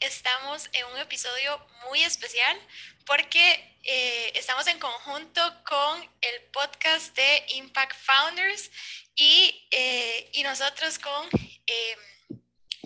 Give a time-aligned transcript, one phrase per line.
[0.00, 1.58] estamos en un episodio
[1.88, 2.58] muy especial
[3.04, 8.70] porque eh, estamos en conjunto con el podcast de Impact Founders
[9.14, 11.28] y, eh, y nosotros con,
[11.66, 11.98] em,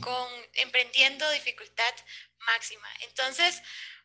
[0.02, 1.94] con Emprendiendo Dificultad
[2.40, 2.88] Máxima.
[3.00, 3.62] Entonces,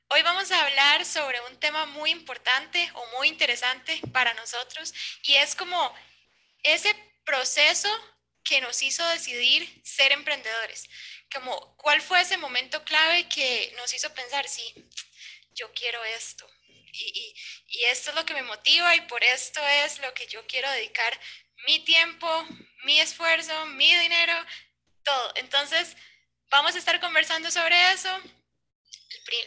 [0.08, 5.36] hoy vamos a hablar sobre un tema muy importante o muy interesante para nosotros y
[5.36, 5.94] es como
[6.64, 6.94] ese
[7.26, 7.90] proceso
[8.46, 10.88] que nos hizo decidir ser emprendedores
[11.36, 14.74] como cuál fue ese momento clave que nos hizo pensar, sí,
[15.54, 16.50] yo quiero esto.
[16.92, 17.36] Y,
[17.68, 20.72] y, esto es lo que me motiva y por esto es lo que yo quiero
[20.72, 21.20] dedicar
[21.68, 22.48] mi tiempo,
[22.86, 24.34] mi esfuerzo, mi dinero,
[25.04, 25.34] todo.
[25.36, 25.96] Entonces,
[26.50, 28.10] vamos a estar conversando sobre eso.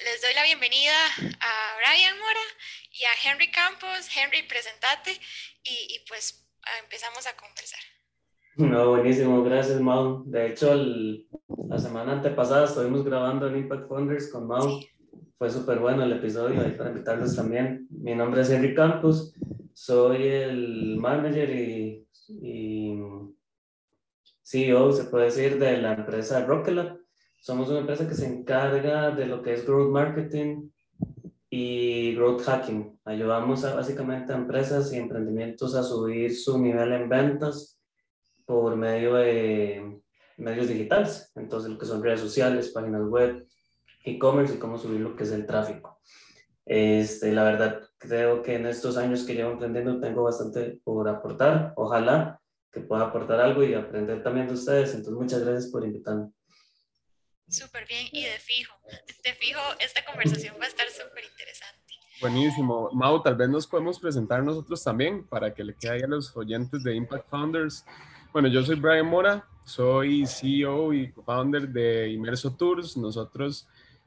[0.04, 1.06] Les doy la bienvenida
[1.40, 2.40] a Brian Mora
[2.90, 4.14] y a Henry Campos.
[4.14, 5.18] Henry, presentate
[5.62, 6.44] y, y pues
[6.80, 7.97] empezamos a conversar.
[8.58, 10.24] No, buenísimo, gracias Mau.
[10.26, 14.80] De hecho, la semana antepasada estuvimos grabando el Impact Funders con Mau.
[15.38, 17.86] Fue súper bueno el episodio, ahí para invitarlos también.
[17.88, 19.32] Mi nombre es Henry Campos,
[19.72, 22.04] soy el manager y,
[22.42, 23.00] y
[24.42, 26.98] CEO, se puede decir, de la empresa Rocket
[27.38, 30.68] Somos una empresa que se encarga de lo que es growth marketing
[31.48, 32.98] y growth hacking.
[33.04, 37.77] Ayudamos a, básicamente a empresas y emprendimientos a subir su nivel en ventas
[38.48, 40.00] por medio de
[40.38, 43.46] medios digitales, entonces lo que son redes sociales, páginas web,
[44.02, 46.00] e-commerce y cómo subir lo que es el tráfico.
[46.64, 51.74] Este, la verdad, creo que en estos años que llevo emprendiendo tengo bastante por aportar.
[51.76, 52.40] Ojalá
[52.72, 54.94] que pueda aportar algo y aprender también de ustedes.
[54.94, 56.30] Entonces, muchas gracias por invitarme.
[57.48, 58.74] Súper bien y de fijo,
[59.24, 61.94] de fijo, esta conversación va a estar súper interesante.
[62.22, 62.88] Buenísimo.
[62.94, 66.82] Mau, tal vez nos podemos presentar nosotros también para que le quede a los oyentes
[66.82, 67.84] de Impact Founders
[68.40, 72.96] bueno, yo soy Brian Mora, soy CEO y founder de Inmerso Tours.
[72.96, 73.66] Nosotros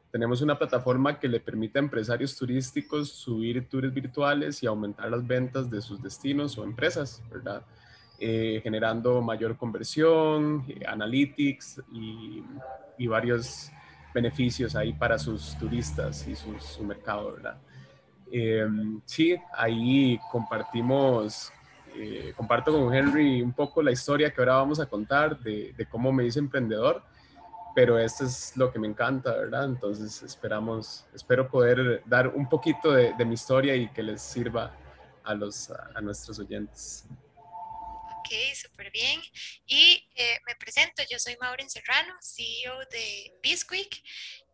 [0.09, 5.27] tenemos una plataforma que le permite a empresarios turísticos subir tours virtuales y aumentar las
[5.27, 7.65] ventas de sus destinos o empresas, ¿verdad?
[8.19, 12.41] Eh, generando mayor conversión, eh, analytics y,
[13.07, 13.69] varios
[14.13, 17.57] beneficios ahí para sus turistas y su mercado, ¿verdad?
[18.31, 18.65] Eh,
[19.03, 21.51] sí, ahí compartimos
[21.95, 26.11] eh, comparto con Henry un poco la historia que ahora vamos a contar de, cómo
[26.11, 27.03] me hice emprendedor,
[27.75, 29.65] pero esto es lo que me encanta, ¿verdad?
[29.65, 34.75] Entonces esperamos, espero poder dar un poquito de, mi historia y que les sirva
[35.23, 37.05] a, los, a, nuestros oyentes.
[38.19, 39.21] Ok, súper bien.
[39.65, 44.01] Y eh, me presento, yo soy Maureen Serrano, CEO de Bisquick.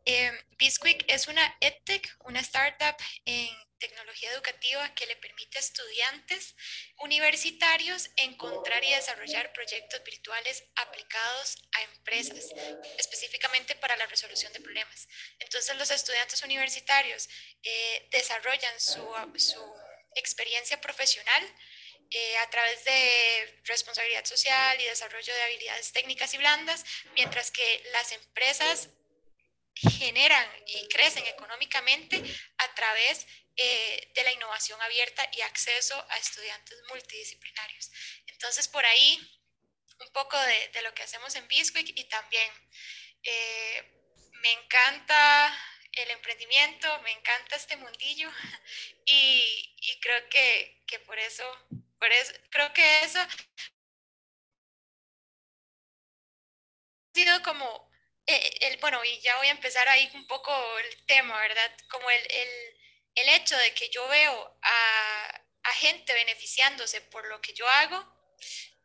[0.06, 2.96] Eh, Bisquick es una EdTech, una startup
[3.26, 3.50] en
[3.80, 6.56] tecnología educativa que le permite a estudiantes
[7.00, 12.46] universitarios encontrar y desarrollar proyectos virtuales aplicados a empresas,
[12.98, 15.08] específicamente para la resolución de problemas.
[15.40, 17.30] Entonces los estudiantes universitarios
[17.64, 19.08] eh, desarrollan su,
[20.16, 21.44] experiencia profesional
[22.10, 26.84] eh, a través de responsabilidad social y desarrollo de habilidades técnicas y blandas,
[27.14, 28.90] mientras que las empresas
[29.76, 32.24] generan y crecen económicamente
[32.58, 33.28] a través
[33.60, 37.92] eh, de la innovación abierta y acceso a estudiantes multidisciplinarios.
[38.28, 39.20] Entonces, por ahí,
[40.00, 42.52] un poco de, lo que hacemos en Bisquick y también
[43.24, 43.82] eh,
[44.44, 45.60] me encanta
[45.94, 48.30] el emprendimiento, me encanta este mundillo
[49.06, 51.44] y, creo que, por eso,
[51.98, 53.28] por eso, creo que eso ha
[57.16, 57.92] sido como
[58.28, 61.76] eh, el, bueno, y ya voy a empezar ahí un poco el tema, ¿verdad?
[61.90, 62.77] Como el
[63.30, 65.44] hecho de que yo veo a,
[65.80, 68.04] gente beneficiándose por lo que yo hago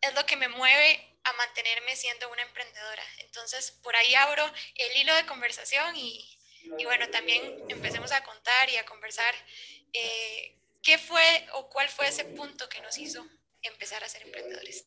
[0.03, 3.03] es lo que me mueve a mantenerme siendo una emprendedora.
[3.21, 4.45] Entonces, por ahí abro
[4.75, 6.39] el hilo de conversación y,
[6.85, 9.35] bueno, también empecemos a contar y a conversar
[9.95, 13.25] eh, qué fue o cuál fue ese punto que nos hizo
[13.63, 14.87] empezar a ser emprendedores.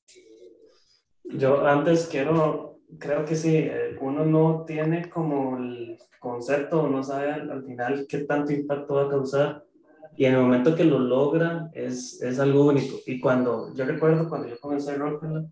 [1.23, 7.31] Yo antes quiero, creo que sí, eh, uno no tiene como el concepto, no sabe
[7.31, 9.63] al, final qué tanto impacto va a causar
[10.17, 12.97] y en el momento que lo logra es, es algo único.
[13.05, 15.45] Y cuando, yo recuerdo cuando yo comencé Rockefeller,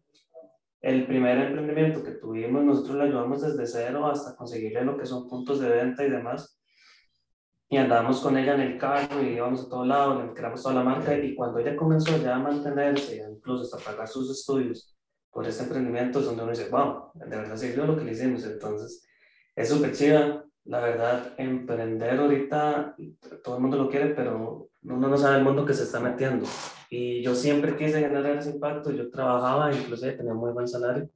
[0.81, 5.29] el primer emprendimiento que tuvimos, nosotros lo ayudamos desde cero hasta conseguirle lo que son
[5.29, 6.59] puntos de venta y demás.
[7.69, 10.75] Y andábamos con ella en el carro y íbamos a todo lado, le creamos toda
[10.75, 14.95] la marca y cuando ella comenzó ya a mantenerse, incluso hasta pagar sus estudios,
[15.31, 18.43] por este emprendimiento es donde uno dice, wow, de verdad sirvió lo que le hicimos.
[18.43, 19.03] Entonces,
[19.55, 20.45] es súper chida.
[20.65, 22.95] La verdad, emprender ahorita,
[23.43, 26.45] todo el mundo lo quiere, pero uno no sabe el mundo que se está metiendo.
[26.89, 28.91] Y yo siempre quise generar ese impacto.
[28.91, 31.09] Yo trabajaba, incluso tenía muy buen salario.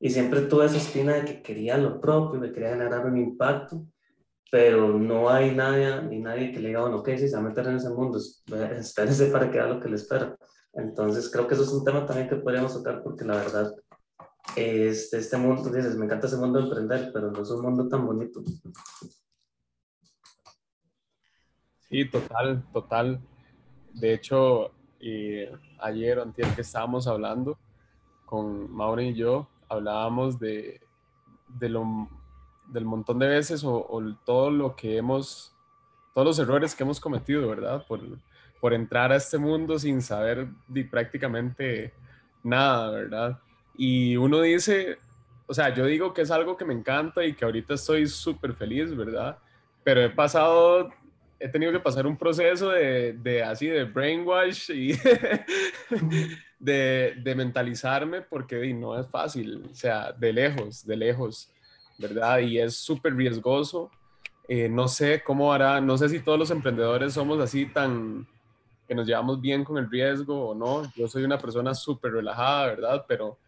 [0.00, 3.86] y siempre tuve esa espina de que quería lo propio, que quería generar un impacto,
[4.50, 7.48] pero no hay nadie, ni nadie que le diga, bueno, ok, si se va a
[7.48, 8.18] meter en ese mundo,
[8.78, 10.36] espérese para que haga lo que le espera.
[10.74, 13.74] Entonces creo que eso es un tema también que podríamos tocar porque la verdad,
[14.56, 17.88] este, este mundo, dices, me encanta ese mundo de emprender, pero no es un mundo
[17.88, 18.42] tan bonito.
[21.88, 23.20] Sí, total, total.
[23.92, 24.72] De hecho,
[25.80, 27.58] ayer o que estábamos hablando
[28.24, 30.80] con Maureen y yo, hablábamos de,
[31.48, 32.08] de lo,
[32.68, 35.54] del montón de veces o, todo lo que hemos,
[36.14, 37.84] todos los errores que hemos cometido, ¿verdad?
[37.86, 38.00] Por,
[38.60, 40.48] por entrar a este mundo sin saber
[40.90, 41.92] prácticamente
[42.42, 43.38] nada, ¿verdad?
[43.76, 44.98] Y uno dice,
[45.46, 48.54] o sea, yo digo que es algo que me encanta y que ahorita estoy súper
[48.54, 49.38] feliz, ¿verdad?
[49.82, 50.90] Pero he pasado
[51.44, 54.92] he tenido que pasar un proceso de, de así de brainwash y
[56.58, 61.50] de, de, mentalizarme porque no es fácil, o sea, de lejos, de lejos,
[61.98, 62.38] ¿verdad?
[62.38, 63.90] Y es súper riesgoso.
[64.48, 68.26] Eh, no sé cómo hará, no sé si todos los emprendedores somos así tan
[68.88, 70.90] que nos llevamos bien con el riesgo o no.
[70.94, 73.04] Yo soy una persona súper relajada, ¿verdad?
[73.06, 73.38] Pero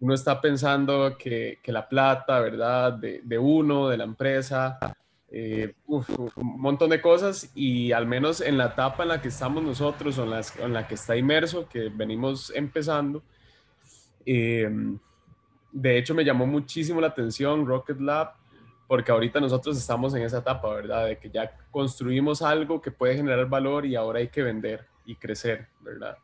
[0.00, 2.92] uno está pensando que, que la plata, ¿verdad?
[2.94, 4.78] De, de uno, de la empresa,
[5.32, 6.04] eh, un
[6.36, 10.24] montón de cosas y al menos en la etapa en la que estamos nosotros o
[10.24, 13.22] en la, que está inmerso, que venimos empezando,
[14.26, 14.98] em,
[15.70, 18.32] de hecho me llamó muchísimo la atención Rocket Lab
[18.88, 21.06] porque ahorita nosotros estamos en esa etapa, ¿verdad?
[21.06, 25.14] De que ya construimos algo que puede generar valor y ahora hay que vender y
[25.14, 26.18] crecer, ¿verdad?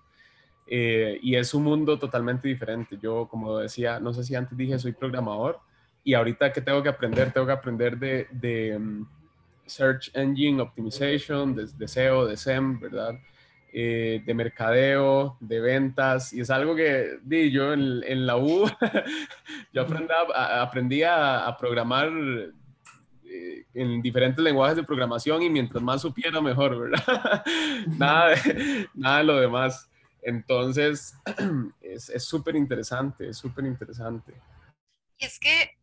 [0.67, 2.99] Eh, y es un mundo totalmente diferente.
[3.01, 5.61] Yo, como decía, no sé si antes dije, soy programador,
[6.03, 9.07] y ahorita que tengo que aprender, tengo que aprender de, de mm,
[9.67, 13.15] Search Engine Optimization, de, SEO, de SEM, ¿verdad?
[13.73, 18.71] Eh, de mercadeo, de ventas, y es algo que di, yo en, en la U,
[19.73, 22.09] yo aprendí a, aprendí a, programar
[23.25, 27.45] eh, en diferentes lenguajes de programación y mientras más supiera, mejor, ¿verdad?
[27.99, 29.91] nada, de, nada de lo demás.
[30.27, 31.15] Entonces,
[31.81, 34.35] es súper interesante, es súper interesante.
[35.19, 35.79] Y es que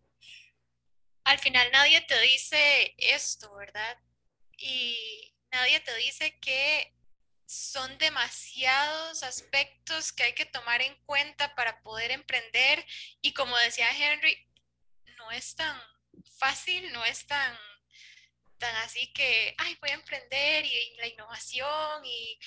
[1.23, 3.97] al final nadie te dice esto, ¿verdad?
[4.57, 6.93] Y nadie te dice que
[7.45, 12.85] son demasiados aspectos que hay que tomar en cuenta para poder emprender
[13.21, 14.35] y como decía Henry,
[15.17, 15.79] no es tan
[16.37, 17.57] fácil, no es tan,
[18.63, 22.39] tan así que, ay, voy a emprender y, la innovación y,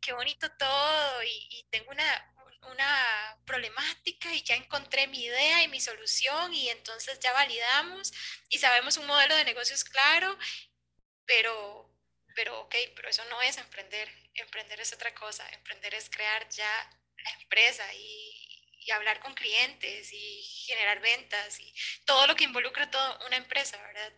[0.00, 2.38] qué bonito todo y tengo una,
[2.70, 8.12] una problemática y ya encontré mi idea y mi solución y entonces ya validamos
[8.48, 10.38] y sabemos un modelo de negocios claro,
[11.26, 11.90] pero,
[12.34, 14.08] pero ok, pero eso no es emprender.
[14.34, 15.48] Emprender es otra cosa.
[15.52, 21.74] Emprender es crear ya la empresa y, y hablar con clientes y generar ventas y
[22.04, 24.12] todo lo que involucra toda una empresa, ¿verdad?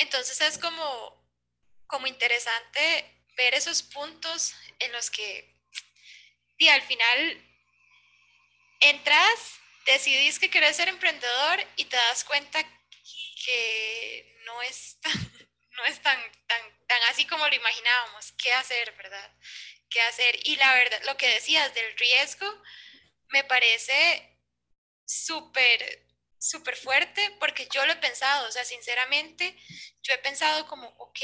[0.00, 1.24] Entonces es como,
[1.86, 5.50] como interesante ver esos puntos en los que
[6.60, 7.42] y al final
[8.80, 12.62] entras, decidís que querés ser emprendedor y te das cuenta
[13.44, 15.12] que no es tan,
[15.72, 18.32] no es tan, tan, tan así como lo imaginábamos.
[18.32, 19.32] ¿Qué hacer, verdad?
[19.88, 20.38] ¿Qué hacer?
[20.46, 22.62] Y la verdad, lo que decías del riesgo
[23.28, 24.38] me parece
[25.06, 26.06] súper,
[26.40, 29.56] súper fuerte porque yo lo he pensado, o sea, sinceramente,
[30.02, 31.20] yo he pensado como, ok,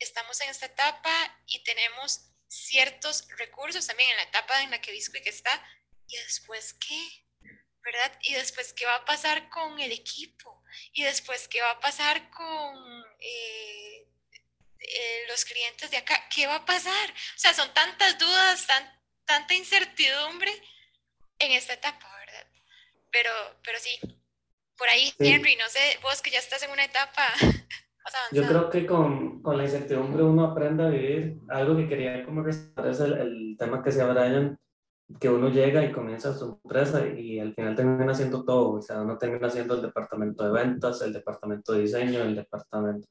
[0.00, 1.12] estamos en esta etapa
[1.46, 5.64] y tenemos ciertos recursos también en la etapa en la que Bisquick está.
[6.08, 7.24] ¿Y después qué?
[7.84, 8.18] ¿Verdad?
[8.22, 10.62] ¿Y después qué va a pasar con el equipo?
[10.92, 14.08] ¿Y después qué va a pasar con eh,
[14.78, 16.28] eh, los clientes de acá?
[16.28, 17.10] ¿Qué va a pasar?
[17.10, 20.52] O sea, son tantas dudas, tan, tanta incertidumbre
[21.38, 22.46] en esta etapa, ¿verdad?
[23.10, 23.98] Pero, pero sí,
[24.76, 27.32] por ahí, Henry, no sé, vos que ya estás en una etapa
[28.32, 31.38] yo creo que con, con, la incertidumbre uno aprende a vivir.
[31.48, 34.58] Algo que quería como rescatar es el, el, tema que decía Brian,
[35.20, 38.72] que uno llega y comienza su empresa y al final termina haciendo todo.
[38.72, 43.08] O sea, uno termina haciendo el departamento de ventas, el departamento de diseño, el departamento...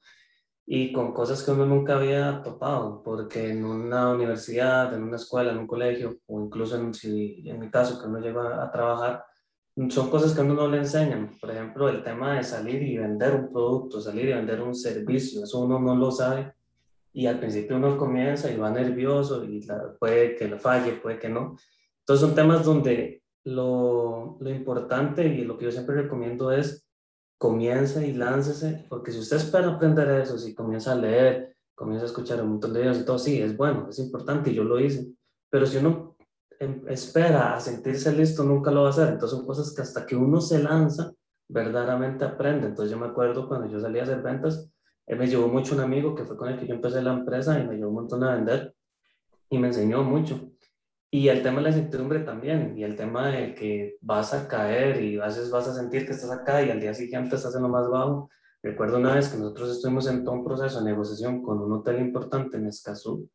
[0.63, 5.51] Y con cosas que uno nunca había topado, porque en una universidad, en una escuela,
[5.51, 9.25] en un colegio, o incluso en, si, en mi caso, que uno llega a trabajar,
[9.89, 11.31] son cosas que a uno no le enseñan.
[11.39, 15.43] Por ejemplo, el tema de salir y vender un producto, salir y vender un servicio,
[15.43, 16.53] eso uno no lo sabe.
[17.13, 19.65] Y al principio uno comienza y va nervioso y
[19.99, 21.57] puede que lo falle, puede que no.
[21.99, 26.87] Entonces son temas donde lo, lo importante y lo que yo siempre recomiendo es
[27.37, 32.07] comience y láncese, porque si usted espera aprender eso, si comienza a leer, comienza a
[32.07, 34.79] escuchar un montón de videos y todo, sí, es bueno, es importante y yo lo
[34.79, 35.11] hice.
[35.49, 36.11] Pero si uno
[36.88, 39.10] espera a sentirse listo, nunca lo va a hacer.
[39.10, 41.12] Entonces son cosas que hasta que uno se lanza,
[41.48, 42.68] verdaderamente aprende.
[42.68, 44.70] Entonces yo me acuerdo cuando yo salía a hacer ventas,
[45.08, 47.60] él me llevó mucho un amigo que fue con el que yo empecé la empresa
[47.60, 48.74] y me llevó un montón a vender
[49.50, 50.51] y me enseñó mucho.
[51.13, 55.03] Y el tema de la incertidumbre también, y el tema de que vas a caer
[55.03, 57.63] y a veces vas a sentir que estás acá y al día siguiente estás en
[57.63, 58.30] lo más bajo.
[58.63, 62.00] Recuerdo una vez que nosotros estuvimos en todo un proceso de negociación con un hotel
[62.00, 63.27] importante en Escazú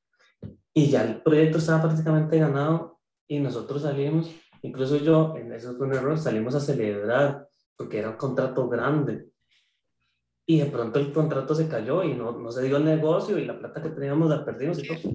[0.73, 2.96] y ya el proyecto estaba prácticamente ganado
[3.29, 4.31] y nosotros salimos,
[4.63, 9.31] incluso yo, en eso fue un error, salimos a celebrar porque era un contrato grande
[10.49, 13.45] y de pronto el contrato se cayó y no, no se dio el negocio y
[13.45, 14.79] la plata que teníamos la perdimos.
[14.79, 15.15] Y todo.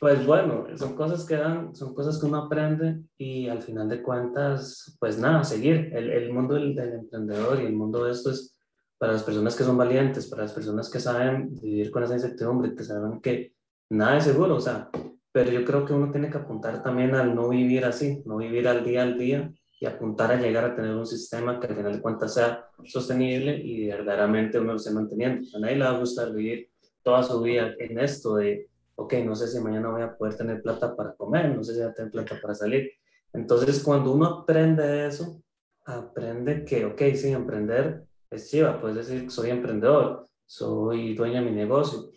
[0.00, 4.02] Pues bueno, son cosas que dan, son cosas que uno aprende y al final de
[4.02, 5.90] cuentas, pues nada, seguir.
[5.92, 8.56] El, el mundo del, del, emprendedor y el mundo de esto es
[8.96, 12.74] para las personas que son valientes, para las personas que saben vivir con esa incertidumbre,
[12.74, 13.52] que saben que
[13.90, 14.88] nada es seguro, o sea,
[15.32, 18.66] pero yo creo que uno tiene que apuntar también al no vivir así, no vivir
[18.66, 21.92] al día al día y apuntar a llegar a tener un sistema que al final
[21.94, 25.46] de cuentas sea sostenible y verdaderamente uno lo esté manteniendo.
[25.56, 26.68] A nadie le va a gustar vivir
[27.02, 30.60] toda su vida en esto de, ok, no sé si mañana voy a poder tener
[30.60, 32.90] plata para comer, no sé si voy a tener plata para salir.
[33.32, 35.40] Entonces, cuando uno aprende eso,
[35.86, 41.56] aprende que, ok, sí, emprender es chiva, puedes decir, soy emprendedor, soy dueña de mi
[41.56, 42.10] negocio,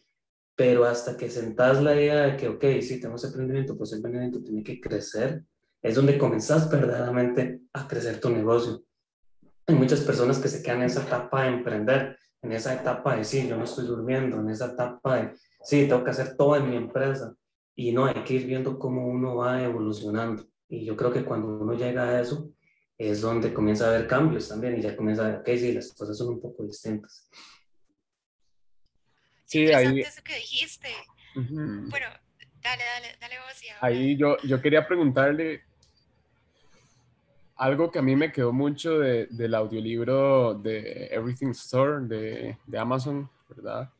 [0.55, 3.97] pero hasta que sentás la idea de que, ok, sí, tengo ese emprendimiento, pues el
[3.97, 5.43] emprendimiento tiene que crecer
[5.83, 8.83] es donde comenzás verdaderamente a crecer tu negocio.
[9.67, 13.25] Hay muchas personas que se quedan en esa etapa de emprender, en esa etapa de
[13.25, 16.69] sí, yo no estoy durmiendo, en esa etapa de sí, tengo que hacer todo en
[16.69, 17.35] mi empresa.
[17.75, 20.45] Y no, hay que ir viendo cómo uno va evolucionando.
[20.69, 22.49] Y yo creo que cuando uno llega a eso,
[22.97, 25.91] es donde comienza a haber cambios también y ya comienza a ver, ok, sí, las
[25.93, 27.29] cosas son un poco distintas.
[29.53, 29.99] Sí, ahí...
[29.99, 30.89] Eso que dijiste.
[31.35, 32.07] Bueno,
[32.63, 33.61] dale, dale, dale vos.
[33.81, 35.61] Ahí yo, yo quería preguntarle,
[37.55, 42.79] algo que a mí me quedó mucho de, del audiolibro de Everything Store de, de,
[42.79, 43.91] Amazon, ¿verdad?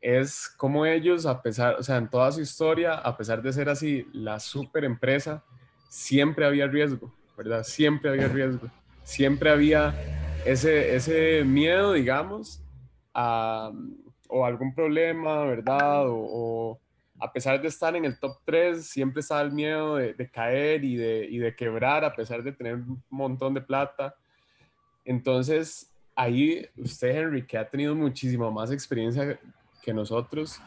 [0.00, 3.68] Es como ellos, a pesar, o sea, en toda su historia, a pesar de ser
[3.68, 5.44] así la super empresa,
[5.88, 7.62] siempre había riesgo, ¿verdad?
[7.62, 8.68] Siempre había riesgo.
[9.04, 9.94] Siempre había
[10.44, 12.60] ese, ese miedo, digamos,
[13.14, 13.70] a,
[14.32, 16.04] o algún problema, ¿verdad?
[16.06, 16.80] o
[17.22, 20.96] a pesar de estar en el top 3, siempre estaba el miedo de, caer y
[20.96, 24.16] de, y de, quebrar, a pesar de tener un montón de plata.
[25.04, 29.38] Entonces, ahí usted, Henry, que ha tenido muchísima más experiencia
[29.82, 30.60] que nosotros,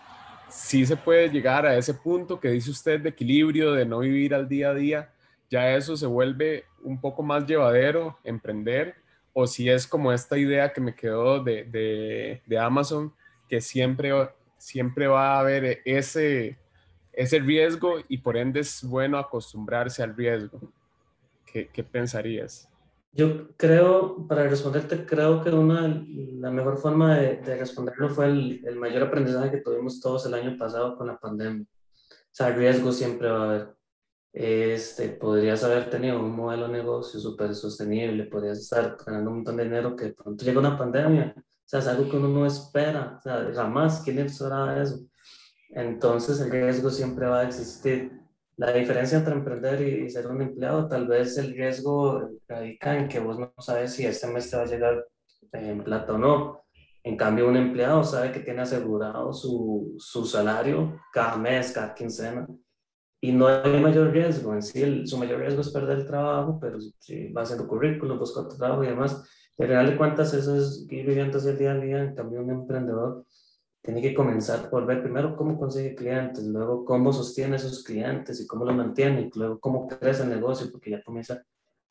[0.48, 4.34] sí se puede llegar a ese punto que dice usted de equilibrio, de no vivir
[4.34, 5.10] al día a día,
[5.50, 8.96] ya eso se vuelve un poco más llevadero, emprender,
[9.34, 13.14] o si es como esta idea que me quedó de, de Amazon,
[13.48, 14.12] que siempre
[14.66, 16.58] siempre va a haber ese,
[17.14, 20.60] ese riesgo y por ende es bueno acostumbrarse al riesgo.
[21.46, 22.68] ¿Qué, qué pensarías?
[23.12, 28.62] Yo creo, para responderte, creo que una, la mejor forma de, de responderlo fue el,
[28.66, 31.64] el, mayor aprendizaje que tuvimos todos el año pasado con la pandemia.
[31.64, 33.76] O sea, riesgo siempre va a haber.
[34.34, 39.56] Este, podrías haber tenido un modelo de negocio súper sostenible, podrías estar ganando un montón
[39.56, 41.34] de dinero que de pronto llega una pandemia
[41.66, 45.00] o sea, es algo que uno no espera, o sea, jamás, ¿quién esperaba eso?
[45.70, 48.12] Entonces el riesgo siempre va a existir.
[48.58, 53.20] La diferencia entre emprender y, ser un empleado, tal vez el riesgo radica en que
[53.20, 55.06] vos no sabes si este mes te va a llegar
[55.52, 56.62] en plata o no.
[57.04, 62.48] En cambio, un empleado sabe que tiene asegurado su, su salario cada mes, cada quincena.
[63.22, 64.54] Y no hay mayor riesgo.
[64.54, 68.42] En sí, su mayor riesgo es perder el trabajo, pero si va haciendo currículum, busca
[68.42, 69.28] otro trabajo y demás,
[69.58, 72.14] al final de cuentas, eso es ir viviendo el día a día.
[72.14, 73.26] Cambio, un emprendedor
[73.82, 78.42] tiene que comenzar por ver primero cómo consigue clientes, luego cómo sostiene a esos clientes
[78.42, 81.42] y cómo los mantiene, y luego cómo crece el negocio, porque ya comienza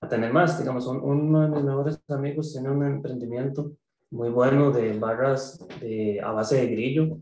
[0.01, 0.59] a tener más.
[0.59, 3.77] Digamos, uno de mis mejores amigos tiene un emprendimiento
[4.11, 7.19] muy bueno de barras de, a base de grillo.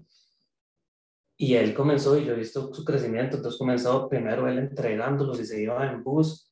[1.37, 5.45] Y él comenzó, y yo he visto su crecimiento, entonces comenzó primero él entregándolos y
[5.45, 6.52] se iba en bus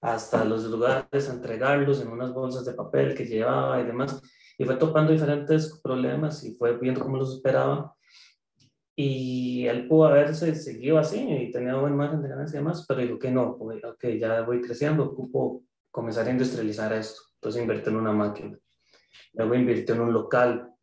[0.00, 4.20] hasta los lugares a entregarlos en unas bolsas de papel que llevaba y demás.
[4.56, 7.94] Y fue topando diferentes problemas y fue viendo cómo los esperaba.
[8.96, 13.00] Y él pudo haberse seguido así y tenía buen margen de ganancia y demás, pero
[13.00, 17.22] dijo que no, ok, ya voy creciendo, ocupo comenzar a industrializar esto.
[17.36, 18.58] Entonces invirtió en una máquina.
[19.34, 20.74] Luego invirtió en un local.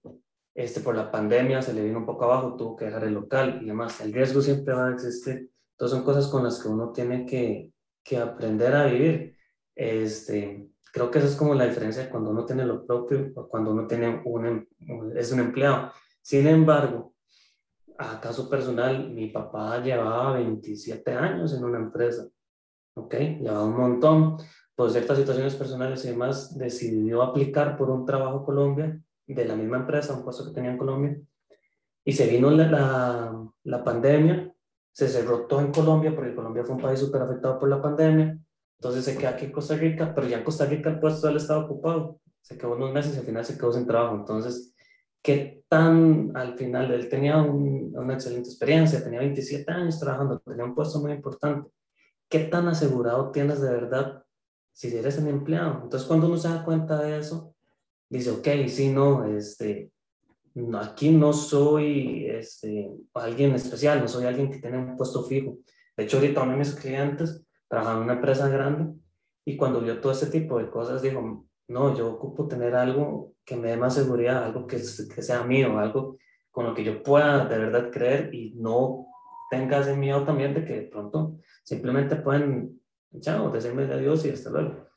[0.55, 3.59] Este por la pandemia se le vino un poco abajo, tuvo que dejar el local
[3.62, 4.01] y demás.
[4.01, 5.51] El riesgo siempre va a existir.
[5.74, 7.71] Entonces son cosas con las que uno tiene que,
[8.08, 9.36] que aprender a vivir.
[9.76, 13.72] Este, creo que esa es como la diferencia cuando uno tiene lo propio o cuando
[13.72, 14.68] uno tiene un, em,
[15.16, 15.92] es un empleado.
[16.22, 17.14] Sin embargo,
[17.98, 22.28] a caso personal, mi papá llevaba 27 años en una empresa.
[22.96, 24.38] ok, llevaba un montón,
[24.76, 29.78] por ciertas situaciones personales y demás, decidió aplicar por un trabajo Colombia, de la misma
[29.78, 31.20] empresa, un puesto que tenía en Colombia,
[32.04, 34.52] y se vino la, la pandemia,
[34.98, 38.36] se cerró todo en Colombia, porque Colombia fue un país súper afectado por la pandemia,
[38.80, 41.38] entonces se queda aquí en Costa Rica, pero ya en Costa Rica el puesto del
[41.38, 44.74] estaba ocupado, se quedó unos meses y al final se quedó sin trabajo, entonces
[45.22, 50.74] qué tan al final, él tenía una excelente experiencia, tenía 27 años trabajando, tenía un
[50.74, 51.70] puesto muy importante,
[52.27, 54.24] qué tan asegurado tienes de verdad
[54.74, 55.82] si eres un empleado.
[55.84, 57.54] Entonces cuando uno se da cuenta de eso,
[58.10, 59.92] dice, ok, sí, no, este,
[60.80, 65.58] aquí no soy este, alguien especial, no soy alguien que tiene un puesto fijo.
[65.96, 68.94] De hecho, ahorita uno de mis clientes trabaja en una empresa grande
[69.46, 73.56] y cuando vio todo ese tipo de cosas, dijo, no, yo ocupo tener algo que
[73.56, 76.18] me dé más seguridad, algo que, que sea mío, algo
[76.52, 79.08] con lo que yo pueda de verdad creer y no
[79.50, 82.82] tenga ese miedo también de que de pronto simplemente pueden,
[83.20, 84.88] chao, decirme adiós y hasta luego.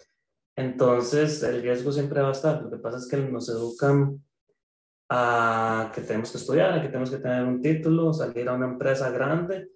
[0.56, 2.62] Entonces, el riesgo siempre va a estar.
[2.62, 4.22] Lo que pasa es que nos educan
[5.10, 8.66] a que tenemos que estudiar, a que tenemos que tener un título, salir a una
[8.66, 9.68] empresa grande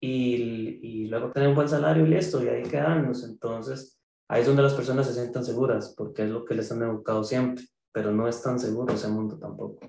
[0.00, 3.24] y, y luego tener un buen salario y listo, y ahí quedarnos.
[3.24, 3.96] Entonces,
[4.28, 7.22] Ahí es donde las personas se sientan seguras, porque es lo que les han educado
[7.22, 9.88] siempre, pero no es tan seguro ese mundo tampoco.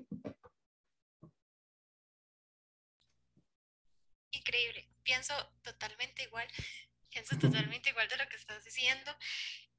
[4.30, 6.46] Increíble, pienso totalmente igual,
[7.10, 9.10] pienso totalmente igual de lo que estás diciendo.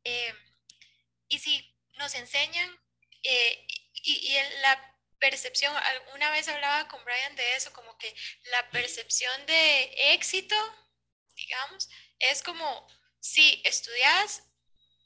[0.04, 0.34] Eh,
[1.30, 2.70] y sí, nos enseñan,
[3.24, 3.66] eh,
[4.04, 8.14] y, y la percepción, alguna vez hablaba con Brian de eso, como que
[8.52, 10.56] la percepción de éxito,
[11.36, 12.88] digamos, es como,
[13.20, 14.44] si estudias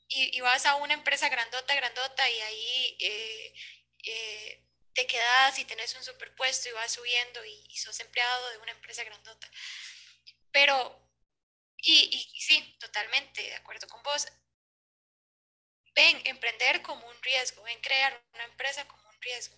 [0.07, 3.53] y, vas a una empresa grandota, grandota y ahí eh,
[4.03, 8.71] eh, te quedas y tenés un superpuesto y vas subiendo y, sos empleado de una
[8.71, 9.49] empresa grandota.
[10.51, 10.99] Pero,
[11.77, 14.27] y, y sí, totalmente de acuerdo con vos.
[15.95, 19.57] Ven, emprender como un riesgo, ven, crear una empresa como un riesgo.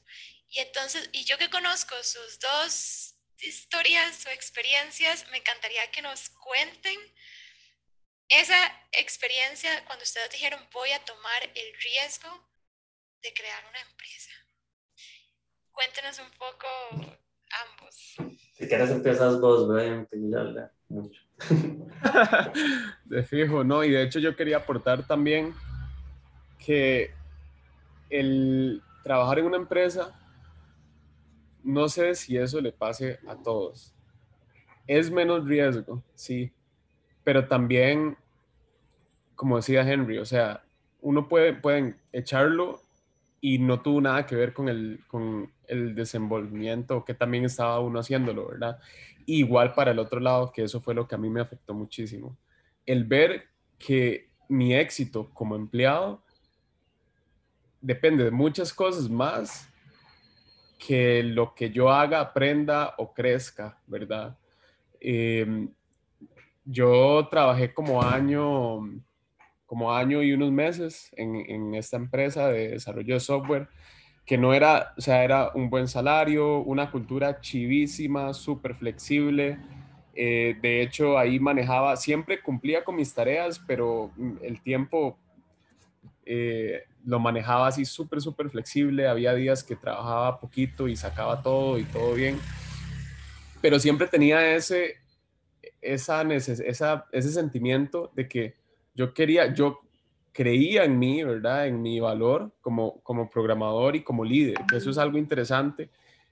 [0.49, 6.29] Y entonces, y yo que conozco sus dos historias o experiencias, me encantaría que nos
[6.29, 6.99] cuenten
[8.29, 8.57] esa
[8.91, 12.29] experiencia cuando ustedes dijeron voy a tomar el riesgo
[13.21, 14.31] de crear una empresa.
[15.71, 16.67] Cuéntenos un poco
[17.69, 18.15] ambos.
[18.53, 21.21] Si quieres empiezas vos, Brian, que yo mucho.
[23.05, 23.83] de fijo, ¿no?
[23.83, 25.53] Y de hecho yo quería aportar también
[26.65, 27.13] que
[28.09, 30.17] el trabajar en una empresa,
[31.65, 33.93] no sé si eso le pase a todos.
[34.87, 36.51] Es menos riesgo, sí,
[37.23, 38.15] pero también,
[39.35, 40.63] como decía Henry, o sea,
[41.01, 42.81] uno puede pueden echarlo
[43.41, 47.99] y no tuvo nada que ver con el, con el desenvolvimiento que también estaba uno
[47.99, 48.79] haciéndolo, ¿verdad?
[49.25, 52.37] Igual para el otro lado, que eso fue lo que a mí me afectó muchísimo.
[52.85, 53.47] El ver
[53.79, 56.23] que mi éxito como empleado
[57.81, 59.67] depende de muchas cosas más
[60.85, 64.37] que lo que yo haga, aprenda o crezca, ¿verdad?
[64.99, 65.67] Eh,
[66.63, 68.79] yo trabajé como año,
[69.65, 73.67] como año y unos meses en, esta empresa de desarrollo de software,
[74.25, 79.59] que no era, o sea, era un buen salario, una cultura chivísima, súper flexible.
[80.15, 85.17] Eh, de hecho, ahí manejaba, siempre cumplía con mis tareas, pero el tiempo
[86.25, 89.07] eh, lo manejaba así súper, súper flexible.
[89.07, 92.39] Había días que trabajaba poquito y sacaba todo y todo bien.
[93.61, 94.97] Pero siempre tenía ese,
[95.81, 98.55] ese sentimiento de que
[98.93, 99.81] yo quería, yo
[100.35, 101.67] creía en mí, ¿verdad?
[101.67, 105.89] En mi valor como, como programador y como líder, eso es algo interesante,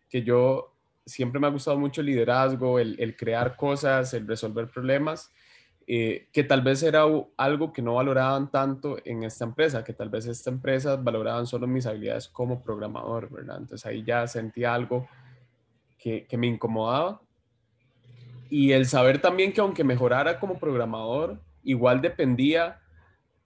[0.09, 0.73] que yo
[1.05, 5.31] siempre me ha gustado mucho el liderazgo, el, crear cosas, el resolver problemas,
[5.85, 7.03] eh, que tal vez era
[7.35, 11.67] algo que no valoraban tanto en esta empresa, que tal vez esta empresa valoraban solo
[11.67, 13.57] mis habilidades como programador, ¿verdad?
[13.57, 15.07] Entonces ahí ya sentía algo
[15.97, 17.21] que, me incomodaba
[18.49, 22.79] y el saber también que aunque mejorara como programador, igual dependía,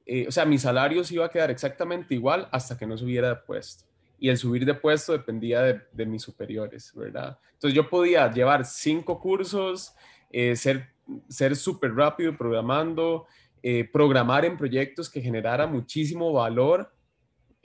[0.05, 3.29] eh, o sea, mi salario se iba a quedar exactamente igual hasta que no subiera
[3.29, 3.85] de puesto.
[4.19, 7.39] Y el subir de puesto dependía de, mis superiores, ¿verdad?
[7.53, 9.95] Entonces yo podía llevar cinco cursos,
[10.31, 10.96] eh, ser
[11.27, 13.25] ser súper rápido programando,
[13.63, 16.91] eh, programar en proyectos que generara muchísimo valor,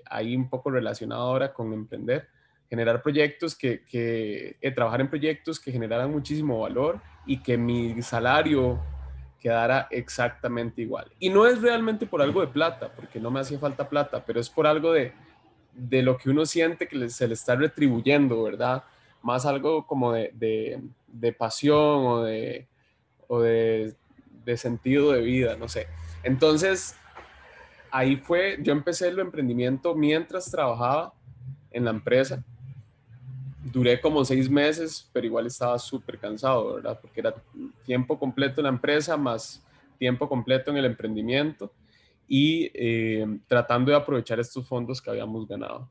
[0.07, 2.29] ahí un poco relacionado ahora con emprender,
[2.69, 8.01] generar proyectos que, que eh, trabajar en proyectos que generaran muchísimo valor y que mi
[8.03, 8.81] salario
[9.39, 11.11] quedara exactamente igual.
[11.19, 14.41] Y no es realmente por algo de plata, porque no me hacía falta plata, pero
[14.41, 15.13] es por algo de,
[15.73, 18.85] de lo que uno siente que se le está retribuyendo, ¿verdad?
[19.21, 22.69] Más algo como de, de, de pasión o de,
[23.33, 23.97] o de,
[24.57, 25.87] sentido de vida, no sé.
[26.23, 26.95] Entonces,
[27.91, 31.15] ahí fue, yo empecé el emprendimiento mientras trabajaba
[31.71, 32.45] en la empresa.
[33.73, 36.99] Duré como seis meses, pero igual estaba súper cansado, ¿verdad?
[37.01, 37.35] Porque era
[37.87, 39.65] tiempo completo en la empresa más
[39.99, 41.73] tiempo completo en el emprendimiento
[42.29, 45.89] y eh, tratando de aprovechar estos fondos que habíamos ganado.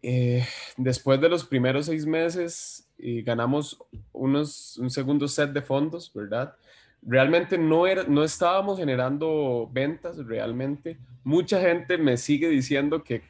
[0.00, 0.46] Eh,
[0.78, 3.78] después de los primeros seis meses, eh, ganamos
[4.12, 6.54] unos, un segundo set de fondos, ¿verdad?
[7.02, 10.98] Realmente no, era, no estábamos generando ventas, realmente.
[11.22, 13.22] Mucha gente me sigue diciendo que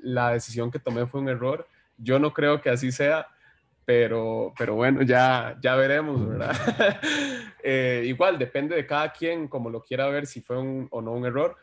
[0.00, 1.66] la decisión que tomé fue un error.
[1.98, 3.26] Yo no creo que así sea,
[3.84, 6.56] pero, pero bueno, ya, ya veremos, ¿verdad?
[7.64, 11.12] Eh, igual, depende de cada quien, como lo quiera ver, si fue un, o no
[11.12, 11.56] un error.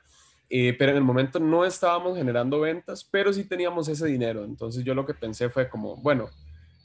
[0.50, 4.46] Eh, pero en el momento no estábamos generando ventas, pero sí teníamos ese dinero.
[4.46, 6.30] Entonces yo lo que pensé fue como, bueno,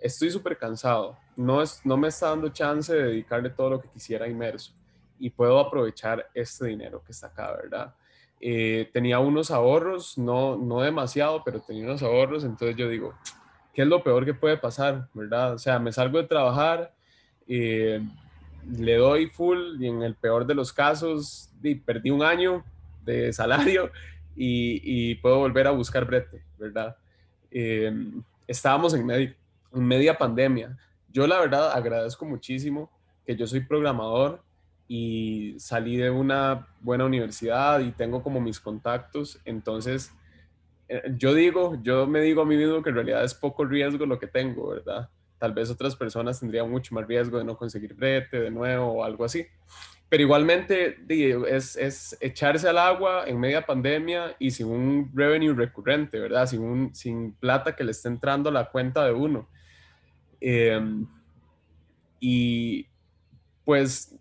[0.04, 3.88] estoy súper cansado, no, es, no me está dando chance de dedicarle todo lo que
[3.88, 4.72] quisiera a Inmerso
[5.18, 7.94] y puedo aprovechar este dinero que está acá, ¿verdad?
[8.38, 13.14] Eh, tenía unos ahorros, no, no demasiado, pero tenía unos ahorros, entonces yo digo,
[13.72, 15.54] ¿qué es lo peor que puede pasar, verdad?
[15.54, 16.92] O sea, me salgo de trabajar,
[17.48, 18.06] eh,
[18.76, 21.50] le doy full y en el peor de los casos
[21.86, 22.62] perdí un año,
[23.06, 23.90] de salario
[24.36, 26.94] y, puedo volver a buscar brete, ¿verdad?
[27.50, 29.34] Em, estábamos en,
[29.74, 30.76] en media pandemia.
[31.12, 32.90] Yo la verdad agradezco muchísimo
[33.26, 34.42] que yo soy programador
[34.88, 40.12] y salí de una buena universidad y tengo como mis contactos, entonces
[40.88, 44.04] eh, yo digo, yo me digo a mí mismo que en realidad es poco riesgo
[44.06, 45.08] lo que tengo, ¿verdad?
[45.38, 49.04] Tal vez otras personas tendrían mucho más riesgo de no conseguir brete de nuevo o
[49.04, 49.46] algo así.
[50.08, 56.20] Pero igualmente es, es, echarse al agua en media pandemia y sin un revenue recurrente,
[56.20, 56.46] ¿verdad?
[56.46, 59.48] Sin, sin plata que le esté entrando a la cuenta de uno.
[60.40, 61.06] Em,
[62.20, 62.86] y
[63.64, 64.18] pues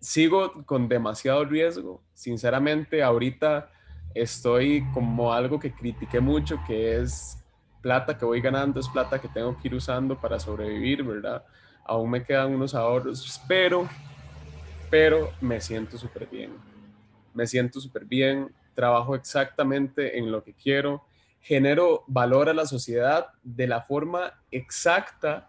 [0.00, 2.02] sigo con demasiado riesgo.
[2.14, 3.70] Sinceramente, ahorita
[4.14, 7.38] estoy como algo que critiqué mucho, que es
[7.80, 11.44] plata que voy ganando, es plata que tengo que ir usando para sobrevivir, ¿verdad?
[11.84, 13.88] Aún me quedan unos ahorros, pero
[14.90, 16.52] pero me siento súper bien.
[17.32, 21.04] Me siento súper bien, trabajo exactamente en lo que quiero,
[21.40, 25.48] genero valor a la sociedad de la forma exacta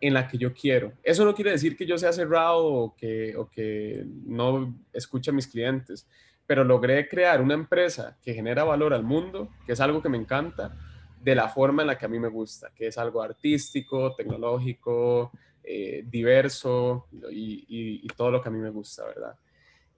[0.00, 0.92] en la que yo quiero.
[1.02, 5.34] Eso no quiere decir que yo sea cerrado o que, o que no escuche a
[5.34, 6.06] mis clientes,
[6.46, 10.18] pero logré crear una empresa que genera valor al mundo, que es algo que me
[10.18, 10.74] encanta,
[11.20, 15.32] de la forma en la que a mí me gusta, que es algo artístico, tecnológico,
[15.62, 19.36] eh, diverso y, todo lo que a mí me gusta, ¿verdad?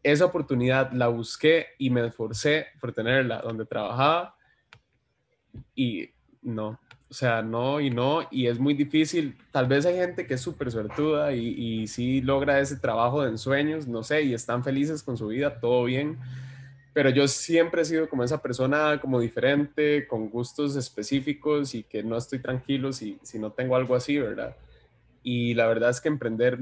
[0.02, 4.34] Esa oportunidad la busqué y me esforcé por tenerla donde trabajaba
[5.74, 6.10] y
[6.42, 6.80] no,
[7.10, 9.36] o sea, no y no, y es muy difícil.
[9.50, 11.48] Tal vez hay gente que es súper suertuda y,
[11.82, 15.58] y sí logra ese trabajo de ensueños, no sé, y están felices con su vida,
[15.58, 16.18] todo bien.
[16.92, 22.04] Pero yo siempre he sido como esa persona como diferente, con gustos específicos y que
[22.04, 24.56] no estoy tranquilo si, si no tengo algo así, ¿verdad?
[25.24, 26.60] Y la verdad es que emprender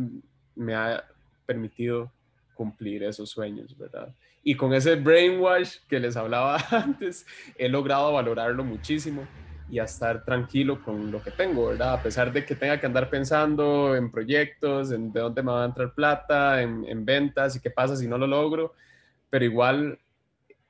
[0.54, 1.04] me ha
[1.44, 2.10] permitido
[2.54, 4.14] cumplir esos sueños, ¿verdad?
[4.42, 7.26] Y con ese brainwash que les hablaba antes,
[7.58, 9.26] he logrado valorarlo muchísimo
[9.70, 11.94] y a estar tranquilo con lo que tengo, ¿verdad?
[11.94, 15.62] A pesar de que tenga que andar pensando en proyectos, en de dónde me va
[15.62, 18.74] a entrar plata, en, en ventas y qué pasa si no lo logro,
[19.30, 19.98] pero igual,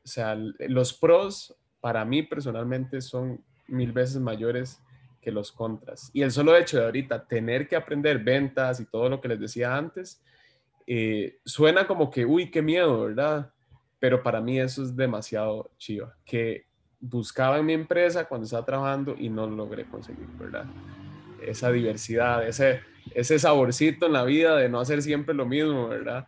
[0.05, 4.81] o sea, los pros para mí personalmente son mil veces mayores
[5.21, 6.11] que los contras.
[6.13, 9.41] Y el solo hecho de ahorita tener que aprender ventas y todo lo que les
[9.41, 10.23] decía antes,
[10.87, 13.53] eh, suena como que, uy, qué miedo, ¿verdad?
[13.99, 16.68] Pero para mí eso es demasiado chido, que
[17.01, 20.67] buscaba en mi empresa cuando estaba trabajando y no logré conseguir, ¿verdad?
[21.43, 22.81] Esa diversidad, ese,
[23.15, 26.27] ese saborcito en la vida de no hacer siempre lo mismo, ¿verdad?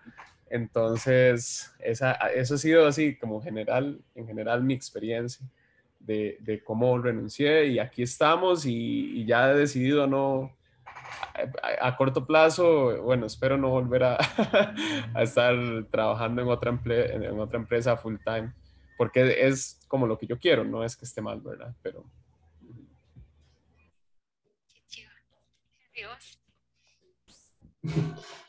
[0.49, 5.47] Entonces, esa, eso ha sido así como general, en general mi experiencia
[6.01, 10.57] de, cómo renuncié y aquí estamos y, ya he decidido no,
[11.81, 14.19] a, corto plazo, bueno, espero no volver a,
[15.21, 15.55] estar
[15.91, 18.53] trabajando en otra, en otra empresa full time,
[19.01, 21.75] porque es como lo que yo quiero, no es que esté mal, ¿verdad?
[21.81, 22.05] Pero...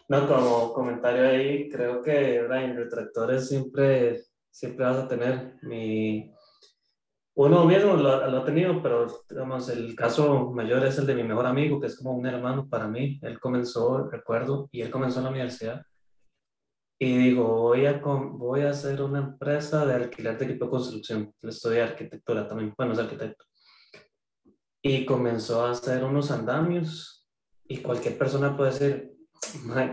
[0.09, 6.35] No, como comentario ahí, creo que en retractores siempre, siempre vas a tener mi,
[7.33, 11.45] uno mismo lo, ha tenido, pero digamos, el caso mayor es el de mi mejor
[11.45, 13.21] amigo, que es como un hermano para mí.
[13.21, 15.85] Él comenzó, recuerdo, y él comenzó en la universidad.
[17.03, 21.33] Y dijo, voy a, voy a hacer una empresa de alquiler de equipo de construcción.
[21.41, 23.43] Él estudia arquitectura también, bueno, es arquitecto.
[24.83, 27.27] Y comenzó a hacer unos andamios
[27.67, 29.13] y cualquier persona puede decir,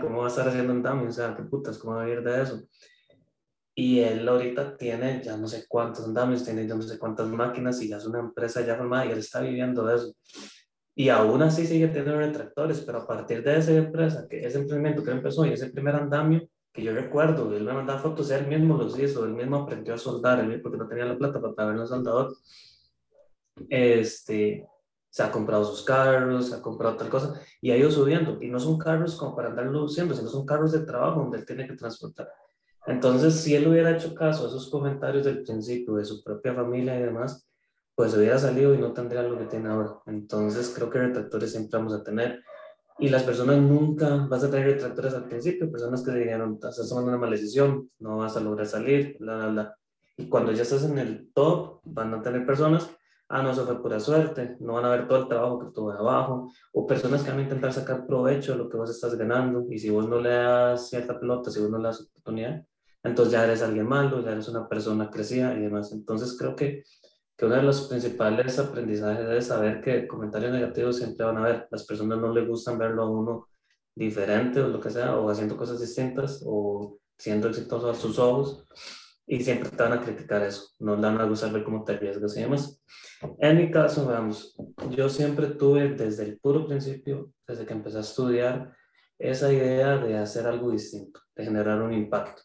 [0.03, 1.09] ¿cómo va a estar haciendo andamio?
[1.09, 1.79] O sea, ¿qué putas?
[1.79, 2.63] ¿Cómo va a vivir de eso?
[3.75, 7.81] Y él ahorita tiene ya no sé cuántos andamios, tiene ya no sé cuántas máquinas
[7.81, 10.15] y ya es una empresa ya formada y él está viviendo de eso.
[10.95, 15.03] Y aún así sigue teniendo retractores, pero a partir de esa empresa, que ese emprendimiento
[15.03, 18.77] que empezó y ese primer andamio, que yo recuerdo, él me mandaba fotos, él mismo
[18.77, 21.77] los hizo, él mismo aprendió a soldar, él, porque no tenía la plata para pagar
[21.77, 22.37] un soldador.
[23.69, 24.67] Este,
[25.11, 28.39] se ha comprado sus carros, se ha comprado tal cosa, y ha ido subiendo.
[28.41, 31.47] Y no son carros como para andar luciendo, sino son carros de trabajo donde él
[31.47, 32.29] tiene que transportar.
[32.87, 36.99] Entonces, si él hubiera hecho caso a esos comentarios del principio, de su propia familia
[36.99, 37.47] y demás,
[37.95, 39.99] pues hubiera salido y no tendría lo que tiene ahora.
[40.07, 42.43] Entonces, creo que retractores siempre vamos a tener.
[42.99, 47.11] Y las personas nunca vas a tener retractores al principio, personas que dijeron, estás tomando
[47.11, 49.79] una mala decisión, no vas a lograr salir, bla, bla, bla.
[50.17, 52.91] Y cuando ya estás en el top, van a tener personas
[53.29, 55.95] ah, no, eso fue pura suerte, no van a ver todo el trabajo que tuve
[55.95, 59.67] abajo, o personas que van a intentar sacar provecho de lo que vos estás ganando,
[59.71, 62.65] y si vos no le das cierta pelota, si vos no le das oportunidad,
[63.03, 65.93] entonces ya eres alguien malo, ya eres una persona crecida y demás.
[65.93, 66.83] Entonces creo que,
[67.39, 71.69] que uno de los principales aprendizajes es saber que comentarios negativos siempre van a haber,
[71.71, 73.49] las personas no les gustan verlo a uno
[73.95, 78.67] diferente o lo que sea, o haciendo cosas distintas, o siendo exitoso a sus ojos,
[79.25, 81.93] y siempre te van a criticar eso, no le van a gustar ver cómo te
[81.93, 82.83] arriesgas y demás.
[83.39, 84.57] En mi caso, vamos,
[84.91, 88.75] yo siempre tuve desde el puro principio, desde que empecé a estudiar,
[89.17, 92.43] esa idea de hacer algo distinto, de generar un impacto.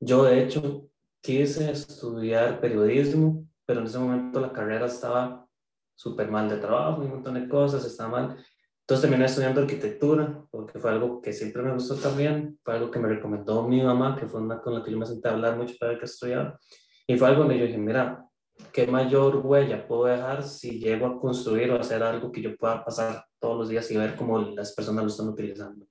[0.00, 0.88] Yo, de hecho,
[1.20, 5.46] quise estudiar periodismo, pero en ese momento la carrera estaba
[5.94, 8.36] súper mal de trabajo, un montón de cosas, estaba mal.
[8.80, 12.98] Entonces terminé estudiando arquitectura, porque fue algo que siempre me gustó también, fue algo que
[12.98, 15.56] me recomendó mi mamá, que fue una con la que yo me senté a hablar
[15.56, 16.58] mucho para ver qué estudiar.
[17.06, 18.26] Y fue algo donde yo dije, mira,
[18.72, 22.84] ¿qué mayor huella puedo dejar si llego a construir o hacer algo que yo pueda
[22.84, 25.86] pasar todos los días y ver cómo las personas lo están utilizando?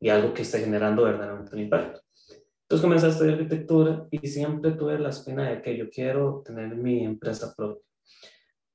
[0.00, 2.00] Y algo que esté generando verdaderamente un impacto.
[2.72, 6.74] Entonces comencé a estudiar arquitectura y siempre tuve la espina de que yo quiero tener
[6.74, 7.84] mi empresa propia.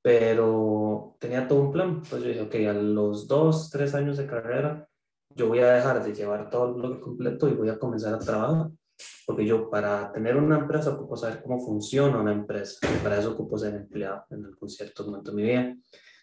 [0.04, 2.04] Pero tenía todo un plan.
[2.08, 4.88] Pues yo dije, ok, a los dos, tres años de carrera,
[5.34, 8.20] yo voy a dejar de llevar todo el bloque completo y voy a comenzar a
[8.20, 8.70] trabajar
[9.26, 13.32] porque yo para tener una empresa ocupo saber cómo funciona una empresa y para eso
[13.32, 15.76] ocupo ser empleado en algún cierto momento de mi vida.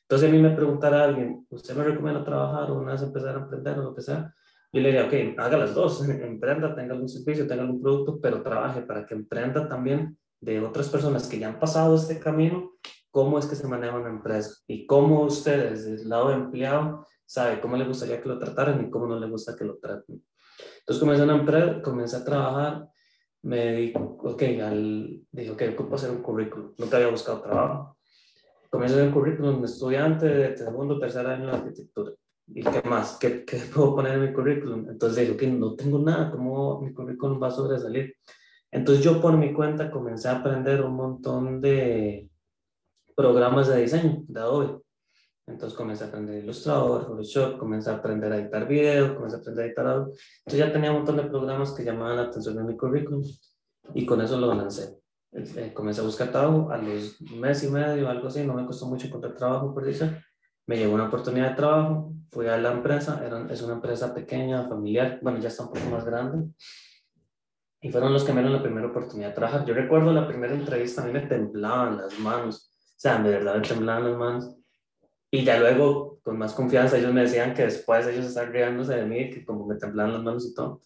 [0.02, 3.40] Entonces a mí me preguntara alguien, ¿usted me recomienda trabajar o una vez empezar a
[3.40, 4.32] emprender o lo que sea?
[4.74, 8.42] Yo le diría, ok, haga las dos, emprenda, tenga algún servicio, tenga algún producto, pero
[8.42, 12.72] trabaje para que emprenda también de otras personas que ya han pasado este camino,
[13.12, 17.06] cómo es que se maneja una empresa y cómo usted desde el lado de empleado
[17.24, 20.20] sabe cómo le gustaría que lo trataran y cómo no le gusta que lo traten.
[20.80, 22.88] Entonces comencé a, empresa, comencé a trabajar,
[23.42, 27.96] me di, ok, al, dije, ok, ocupo hacer un currículum, nunca había buscado trabajo.
[28.70, 32.10] Comencé a hacer un currículum de estudiante de segundo, tercer año de arquitectura.
[32.46, 33.16] ¿Y qué más?
[33.18, 34.88] ¿Qué, ¿Qué, puedo poner en mi currículum?
[34.88, 38.14] Entonces dije, ok, no tengo nada, ¿cómo mi currículum va a sobresalir?
[38.70, 42.28] Entonces yo por mi cuenta comencé a aprender un montón de
[43.14, 44.80] programas de diseño de Adobe.
[45.46, 49.64] Entonces comencé a aprender Illustrator, Photoshop, comencé a aprender a editar video, comencé a aprender
[49.64, 50.12] a editar audio.
[50.38, 53.22] Entonces ya tenía un montón de programas que llamaban la atención en mi currículum
[53.94, 54.98] y con eso lo lancé.
[55.32, 58.86] Eh, comencé a buscar trabajo, a los mes y medio, algo así, no me costó
[58.86, 60.08] mucho encontrar trabajo, por eso
[60.66, 64.68] me llegó una oportunidad de trabajo, fui a la empresa, era, es una empresa pequeña,
[64.68, 66.52] familiar, bueno, ya está un poco más grande,
[67.80, 69.64] y fueron los que me dieron la primera oportunidad de trabajar.
[69.64, 73.54] Yo recuerdo la primera entrevista, a mí me temblaban las manos, o sea, de verdad
[73.56, 74.56] me temblaban las manos,
[75.30, 79.06] y ya luego, con más confianza, ellos me decían que después ellos estaban riéndose de
[79.06, 80.80] mí, que como me temblaban las manos y todo.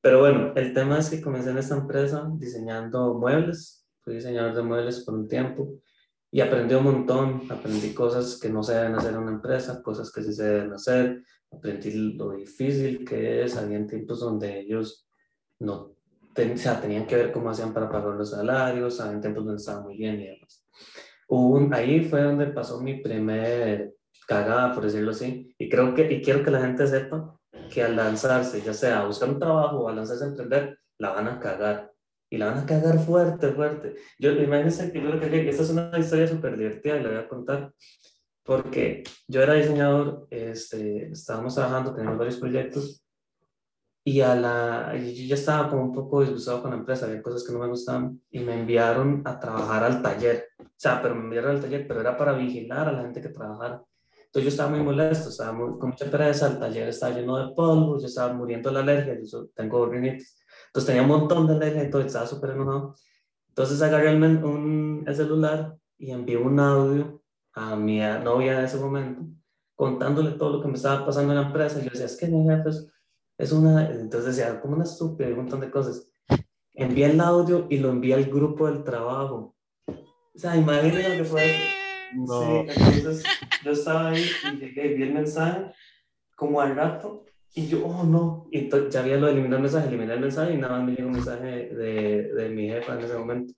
[0.00, 4.62] Pero bueno, el tema es que comencé en esta empresa diseñando muebles, fui diseñador de
[4.62, 5.81] muebles por un tiempo
[6.32, 10.10] y aprendí un montón, aprendí cosas que no se deben hacer en una empresa, cosas
[10.10, 15.06] que sí se deben hacer, aprendí lo difícil que es, había tiempos donde ellos
[15.60, 15.94] no
[16.34, 19.84] o sea, tenían que ver cómo hacían para pagar los salarios, había tiempos donde estaban
[19.84, 20.64] muy bien y demás
[21.34, 23.94] un, ahí fue donde pasó mi primer
[24.26, 25.54] cagada, por decirlo así.
[25.58, 27.38] Y creo que, y quiero que la gente sepa
[27.72, 31.10] que al lanzarse, ya sea a buscar un trabajo o a lanzarse a emprender, la
[31.10, 31.91] van a cagar.
[32.32, 33.94] Y la van a cagar fuerte, fuerte.
[34.18, 37.28] Yo, imagínense que yo que esta es una historia súper divertida y la voy a
[37.28, 37.74] contar.
[38.42, 43.04] Porque yo era diseñador, este, estábamos trabajando, teníamos varios proyectos
[44.02, 47.46] y a la, yo ya estaba como un poco disgustado con la empresa, había cosas
[47.46, 50.48] que no me gustaban y me enviaron a trabajar al taller.
[50.58, 53.28] O sea, pero me enviaron al taller, pero era para vigilar a la gente que
[53.28, 53.84] trabajara.
[54.24, 57.54] Entonces yo estaba muy molesto, estaba muy, con mucha pereza, el taller estaba lleno de
[57.54, 60.41] polvo, yo estaba muriendo de la alergia, yo tengo rinitis.
[60.72, 62.94] Entonces tenía un montón de alergia y todo, estaba súper enojado.
[63.48, 68.78] Entonces agarré el, un, el celular y envié un audio a mi novia en ese
[68.78, 69.22] momento,
[69.74, 71.78] contándole todo lo que me estaba pasando en la empresa.
[71.78, 72.70] Y yo decía, es que mi jefe
[73.36, 76.10] es una, entonces decía, como una estúpida, un montón de cosas.
[76.72, 79.54] Envié el audio y lo envié al grupo del trabajo.
[79.86, 81.64] O sea, imagínense lo que fue eso.
[82.12, 83.24] Sí, entonces
[83.62, 85.70] yo estaba ahí y llegué y vi el mensaje
[86.34, 90.14] como al rato y yo, oh no, y ya había lo eliminado el mensaje, eliminé
[90.14, 93.18] el mensaje y nada más me llegó un mensaje de, de mi jefa en ese
[93.18, 93.54] momento.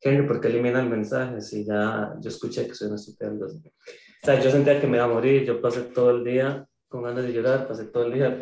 [0.00, 1.40] Henry, ¿por qué elimina el mensaje?
[1.40, 3.32] Si ya yo escuché que soy una estúpida.
[3.32, 7.02] O sea, yo sentía que me iba a morir, yo pasé todo el día con
[7.02, 8.38] ganas de llorar, pasé todo el día.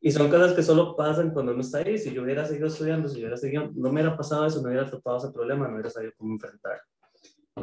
[0.00, 1.98] Y son cosas que solo pasan cuando uno está ahí.
[1.98, 4.68] Si yo hubiera seguido estudiando, si yo hubiera seguido, no me hubiera pasado eso, no
[4.68, 6.80] hubiera topado ese problema, no hubiera sabido cómo enfrentar.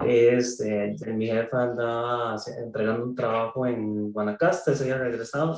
[0.06, 5.56] Este, mi jefa andaba entregando un trabajo en Guanacaste, se había regresado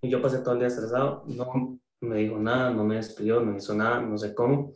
[0.00, 1.24] y yo pasé todo el día estresado.
[1.26, 4.72] No me dijo nada, no me despidió, no hizo nada, no sé cómo.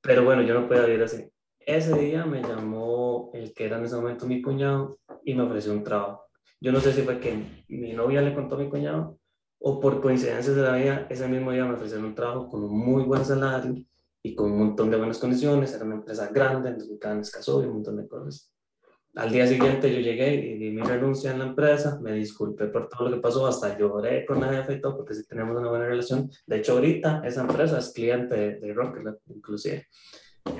[0.00, 1.30] Pero bueno, yo no podía vivir así.
[1.58, 5.72] Ese día me llamó el que era en ese momento mi cuñado y me ofreció
[5.72, 6.24] un trabajo.
[6.60, 9.18] Yo no sé si fue que mi novia le contó a mi cuñado
[9.58, 12.78] o por coincidencias de la vida, ese mismo día me ofrecieron un trabajo con un
[12.78, 13.74] muy buen salario
[14.22, 15.74] y con un montón de buenas condiciones.
[15.74, 18.50] Era una empresa grande, me casó y un montón de cosas.
[19.20, 22.88] Al día siguiente yo llegué y di mi renuncia en la empresa, me disculpé por
[22.88, 25.68] todo lo que pasó, hasta lloré con la jefa y todo, porque sí tenemos una
[25.68, 26.30] buena relación.
[26.46, 29.86] De hecho, ahorita esa empresa es cliente de, de Rocket, inclusive.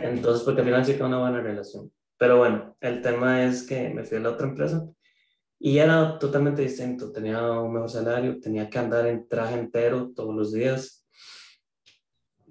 [0.03, 1.91] Entonces, porque al final sí que una buena relación.
[2.19, 4.87] Pero bueno, el tema es que me fui a la otra empresa
[5.59, 7.13] y era totalmente distinto.
[7.13, 11.00] Tenía un mejor salario, tenía que andar en traje entero todos los días.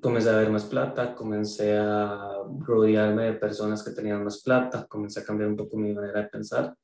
[0.01, 5.19] Comencé a ver más plata, comencé a rodearme de personas que tenían más plata, comencé
[5.19, 6.75] a cambiar un poco mi manera de pensar.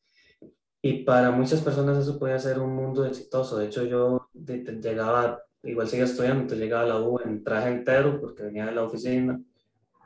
[0.81, 3.57] Y para muchas personas eso puede ser un mundo exitoso.
[3.57, 8.43] De hecho, yo llegaba, igual seguía estudiando, llegaba a la U en traje entero porque
[8.43, 9.39] venía de la oficina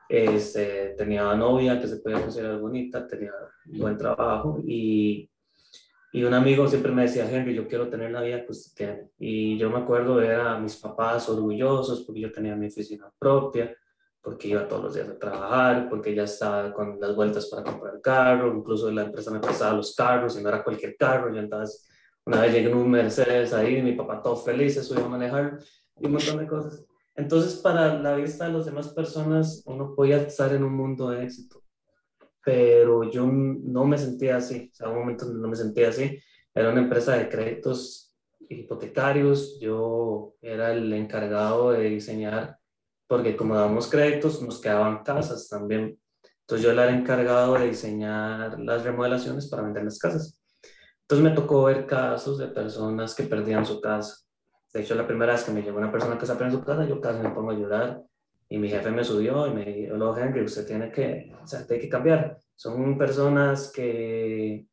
[0.09, 3.31] este, tenía novia que se podía considerar bonita, tenía
[3.65, 5.29] buen trabajo y,
[6.11, 9.09] y, un amigo siempre me decía, Henry, yo quiero tener la vida que usted tiene.
[9.19, 13.11] Y yo me acuerdo de ver a mis papás orgullosos porque yo tenía mi oficina
[13.17, 13.75] propia,
[14.21, 18.01] porque iba todos los días a trabajar, porque ya estaba con las vueltas para comprar
[18.01, 21.89] carro, incluso la empresa me prestaba los carros y no era cualquier carro, yo entonces
[22.25, 25.59] una vez llegué en un Mercedes ahí, mi papá todo feliz, se subió a manejar
[25.99, 26.85] y un montón de cosas.
[27.15, 31.23] Entonces, para la vista de las demás personas, uno podía estar en un mundo de
[31.23, 31.61] éxito,
[32.49, 36.19] pero yo no me sentía así, o sea, un momento no me sentía así.
[36.51, 38.15] Era una empresa de créditos
[38.49, 42.57] hipotecarios, yo era el encargado de diseñar,
[43.07, 45.99] porque como damos créditos, nos quedaban casas también.
[46.41, 50.41] Entonces yo era el encargado de diseñar las remodelaciones para vender las casas.
[51.01, 54.25] Entonces me tocó ver casos de personas que perdían su casa
[54.73, 56.85] de hecho, la primera vez que me llegó una persona que se en su casa,
[56.85, 58.03] yo casi me pongo a llorar.
[58.49, 61.83] Y mi jefe me subió y me dijo, Henry, usted tiene que, o sea, tiene
[61.83, 62.39] que cambiar.
[62.55, 64.65] Son personas que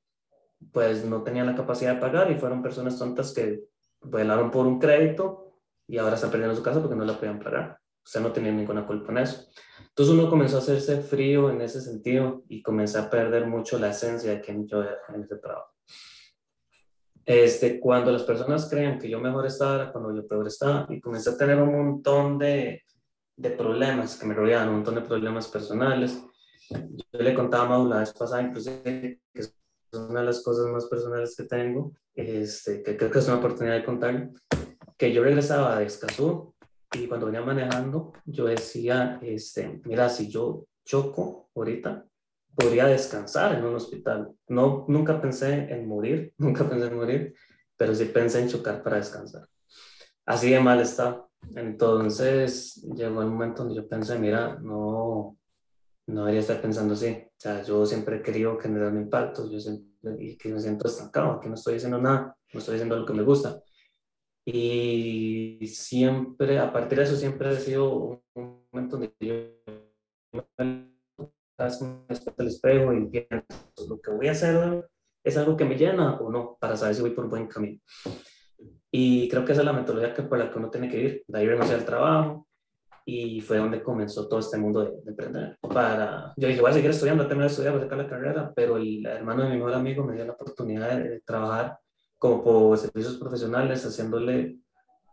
[0.73, 3.65] pues no tenían la capacidad de pagar y fueron personas tontas que
[4.03, 7.79] velaron por un crédito y ahora están perdiendo su casa porque no la podían pagar.
[8.03, 9.47] Usted no tenía ninguna culpa en eso.
[9.89, 13.91] Entonces uno comenzó a hacerse frío en ese sentido y comencé a perder mucho la
[13.91, 15.73] esencia de quien yo era en ese trabajo.
[17.27, 21.31] Este, cuando las personas creen que yo mejor estaba, cuando yo peor estaba, y comencé
[21.31, 22.85] a tener un montón de,
[23.37, 26.21] de problemas que me rodeaban, un montón de problemas personales.
[26.71, 29.55] Yo le contaba a Mau la vez pasada, inclusive, que es
[29.93, 33.77] una de las cosas más personales que tengo, este, que creo que es una oportunidad
[33.77, 34.31] de contar,
[34.97, 36.55] que yo regresaba de Escazú
[36.93, 42.07] y cuando venía manejando, yo decía, este, mira, si yo choco ahorita,
[42.55, 44.33] podría descansar en un hospital.
[44.49, 47.35] No, nunca pensé en morir, nunca pensé en morir,
[47.77, 49.47] pero sí pensé en chocar para descansar.
[50.25, 51.26] Así de mal está.
[51.55, 55.39] Entonces llegó el momento donde yo pensé, mira, no,
[56.07, 57.09] no debería estar pensando así.
[57.09, 60.89] O sea, yo siempre he querido generar un impacto, yo siempre, y que me siento
[60.89, 63.61] estancado, que no estoy haciendo nada, no estoy haciendo lo que me gusta.
[64.45, 70.45] Y siempre, a partir de eso, siempre ha sido un momento donde yo
[72.39, 73.47] el espejo y pienso,
[73.89, 74.89] lo que voy a hacer
[75.25, 77.81] es algo que me llena o no, para saber si voy por buen camino.
[78.99, 81.25] Y creo que esa es la metodología que, por la que uno tiene que ir.
[81.29, 82.49] De ahí renuncié al trabajo
[83.05, 85.59] y fue donde comenzó todo este mundo de, emprender.
[85.61, 88.53] Para, yo dije, voy a seguir estudiando, terminar de estudiar, voy a sacar la carrera,
[88.57, 91.79] pero el hermano de mi mejor amigo me dio la oportunidad de, trabajar
[92.17, 94.61] como por servicios profesionales, haciéndole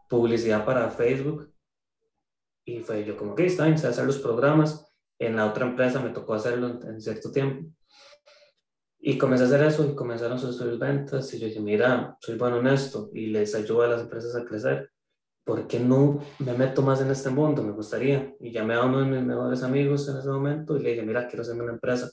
[0.08, 1.52] publicidad para Facebook.
[2.66, 6.00] Y fue yo como, que está bien, sé hacer los programas en la otra empresa
[6.00, 7.70] me tocó hacerlo en, cierto tiempo.
[9.06, 12.60] Y comencé a hacer eso y comenzaron sus ventas y yo dije, mira, soy bueno
[12.62, 14.92] en esto y les ayudo a las empresas a crecer.
[15.44, 17.62] ¿Por qué no me meto más en este mundo?
[17.64, 18.34] Me gustaría.
[18.40, 21.28] Y llamé a uno de mis mejores amigos en ese momento y le dije, mira,
[21.28, 22.10] quiero hacerme una empresa.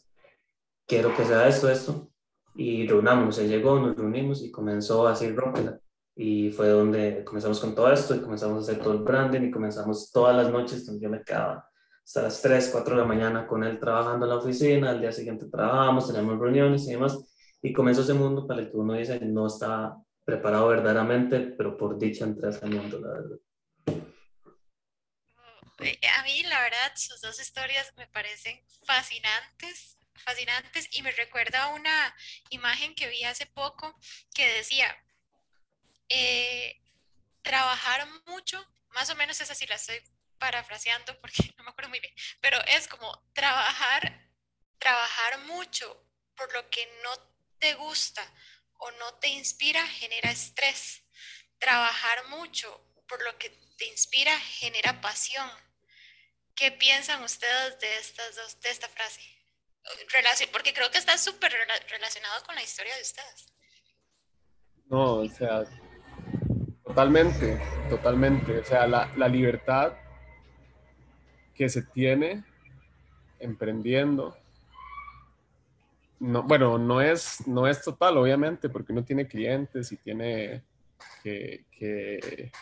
[0.84, 2.10] Quiero que sea esto, esto.
[2.56, 3.38] Y reunámonos.
[3.38, 5.80] Él llegó, nos reunimos y comenzó a hacer Rocket.
[6.16, 9.50] Y fue donde comenzamos con todo esto y comenzamos a hacer todo el branding y
[9.52, 11.69] comenzamos todas las noches donde yo me quedaba
[12.10, 15.12] hasta las 3, 4 de la mañana con él trabajando en la oficina, al día
[15.12, 17.16] siguiente trabajábamos, teníamos reuniones y demás,
[17.62, 19.94] y comenzó ese mundo para el que uno dice no está
[20.24, 23.36] preparado verdaderamente, pero por dicha entré a ese mundo, la verdad.
[26.18, 32.12] A mí, la verdad, sus dos historias me parecen fascinantes, fascinantes, y me recuerda una
[32.48, 33.94] imagen que vi hace poco
[34.34, 34.88] que decía,
[36.08, 36.74] eh,
[37.42, 38.58] trabajar mucho,
[38.96, 40.02] más o menos es así, la estoy
[40.40, 44.28] parafraseando porque no me acuerdo muy bien, pero es como trabajar,
[44.80, 47.10] trabajar mucho por lo que no
[47.60, 48.22] te gusta
[48.78, 51.04] o no te inspira genera estrés.
[51.58, 55.48] Trabajar mucho por lo que te inspira genera pasión.
[56.54, 59.20] ¿Qué piensan ustedes de estas dos, de esta frase?
[60.52, 61.52] Porque creo que está súper
[61.88, 63.52] relacionado con la historia de ustedes.
[64.86, 65.64] No, o sea,
[66.84, 68.58] totalmente, totalmente.
[68.58, 69.92] O sea, la, la libertad
[71.54, 72.44] que se tiene
[73.38, 74.36] emprendiendo,
[76.18, 80.62] no, bueno, no es, no es total, obviamente, porque uno tiene clientes y tiene
[81.22, 82.52] que, que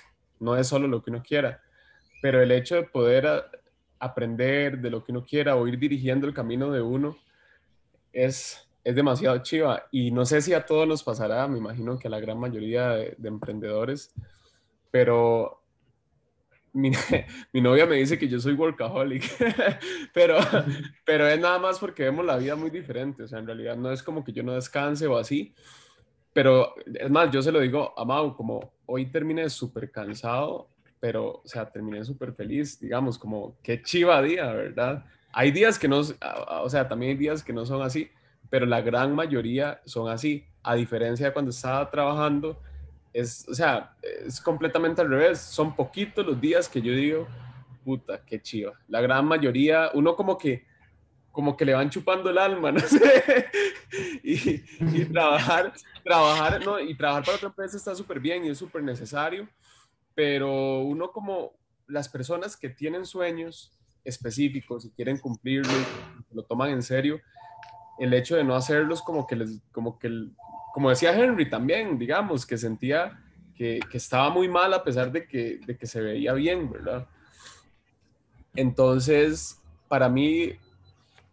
[0.40, 1.60] no es solo lo que uno quiera,
[2.22, 3.26] pero el hecho de poder
[3.98, 7.16] aprender de lo que uno quiera o ir dirigiendo el camino de uno
[8.12, 9.84] es, es demasiado chiva.
[9.90, 12.90] Y no sé si a todos nos pasará, me imagino que a la gran mayoría
[12.90, 14.12] de, de emprendedores,
[14.90, 15.62] pero
[16.78, 16.92] mi,
[17.52, 19.24] mi, novia me dice que yo soy workaholic,
[20.14, 20.38] pero,
[21.04, 23.90] pero es nada más porque vemos la vida muy diferente, o sea, en realidad no
[23.90, 25.54] es como que yo no descanse o así,
[26.32, 30.68] pero es más, yo se lo digo a Mau, como hoy terminé súper cansado,
[31.00, 35.04] pero, o sea, terminé súper feliz, digamos, como qué chiva día, ¿verdad?
[35.32, 38.10] Hay días que no, o sea, también hay días que no son así,
[38.50, 42.60] pero la gran mayoría son así, a diferencia de cuando estaba trabajando,
[43.20, 45.40] es, o sea, es completamente al revés.
[45.40, 47.26] Son poquitos los días que yo digo,
[47.84, 48.72] puta, qué chiva.
[48.88, 50.66] La gran mayoría, uno como que,
[51.32, 53.46] como que le van chupando el alma, no sé.
[54.22, 55.72] y, y, trabajar,
[56.04, 59.48] trabajar, no, y trabajar para otra empresa está súper bien y es súper necesario,
[60.14, 61.52] pero uno como
[61.86, 63.72] las personas que tienen sueños
[64.04, 65.74] específicos y quieren cumplirlos,
[66.32, 67.20] lo toman en serio,
[67.98, 70.08] el hecho de no hacerlos como que les, como que
[70.72, 73.18] como decía Henry también, digamos, que sentía
[73.54, 77.06] que, que estaba muy mal a pesar de que, de que se veía bien, ¿verdad?
[78.54, 80.52] Entonces, para mí,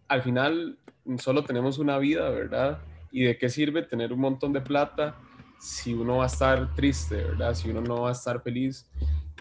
[0.08, 0.78] al final,
[1.18, 2.80] solo tenemos una vida, ¿verdad?
[3.12, 5.16] ¿Y de qué sirve tener un montón de plata
[5.60, 7.54] si uno va a estar triste, ¿verdad?
[7.54, 8.90] Si uno no va a estar feliz.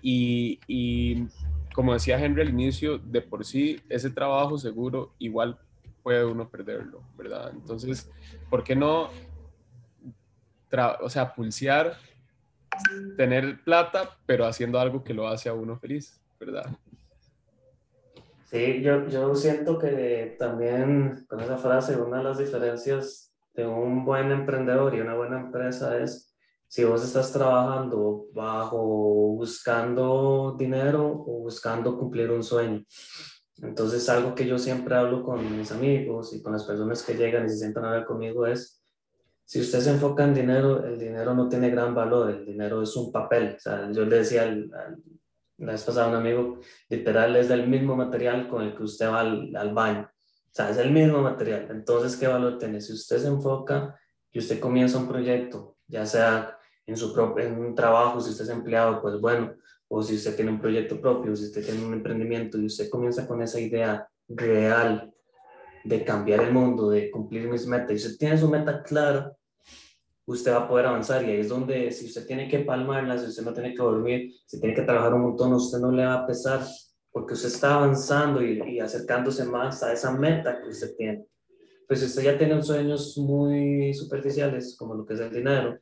[0.03, 1.27] Y, y
[1.75, 5.59] como decía Henry al inicio, de por sí, ese trabajo seguro igual
[6.03, 7.51] puede uno perderlo, ¿verdad?
[7.53, 8.11] Entonces,
[8.51, 9.09] ¿por qué no
[11.01, 11.97] o sea, pulsear,
[13.17, 16.67] tener plata, pero haciendo algo que lo hace a uno feliz, ¿verdad?
[18.45, 24.05] Sí, yo, yo siento que también con esa frase, una de las diferencias de un
[24.05, 26.35] buen emprendedor y una buena empresa es
[26.69, 28.83] si vos estás trabajando bajo
[29.37, 32.85] buscando dinero o buscando cumplir un sueño.
[33.63, 37.47] Entonces, algo que yo siempre hablo con mis amigos y con las personas que llegan
[37.47, 38.84] y se sientan a ver conmigo es,
[39.45, 42.97] si usted se enfoca en dinero, el dinero no tiene gran valor, el dinero es
[42.97, 43.55] un papel.
[43.57, 44.71] O sea, yo le decía al,
[45.59, 49.09] la vez pasada a un amigo, literal es del mismo material con el que usted
[49.09, 50.11] va al, al, baño.
[50.11, 51.69] O sea, es el mismo material.
[51.71, 52.81] Entonces, ¿qué valor tiene?
[52.81, 53.99] Si usted se enfoca
[54.33, 58.45] y usted comienza un proyecto, ya sea en su propio, en un trabajo, si usted
[58.45, 59.55] es empleado, pues bueno,
[59.89, 63.27] o si usted tiene un proyecto propio, si usted tiene un emprendimiento y usted comienza
[63.27, 65.14] con esa idea real
[65.85, 69.33] de cambiar el mundo, de cumplir mis metas, y usted tiene su meta clara,
[70.27, 71.23] usted va a poder avanzar.
[71.23, 74.33] Y ahí es donde, si usted tiene que palmarla, si usted no tiene que dormir,
[74.47, 76.61] si tiene que trabajar un montón, usted no le va a pesar,
[77.13, 81.27] porque usted está avanzando y, y acercándose más a esa meta que usted tiene.
[81.87, 85.79] Pues usted ya tiene sueños muy superficiales, como lo que es el dinero,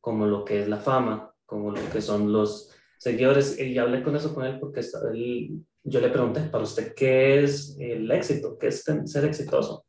[0.00, 4.16] como lo que es la fama, como lo que son los seguidores, y hablé con
[4.16, 8.56] eso con él porque él yo le pregunté, para usted, ¿qué es el éxito?
[8.58, 9.86] ¿Qué es ser exitoso?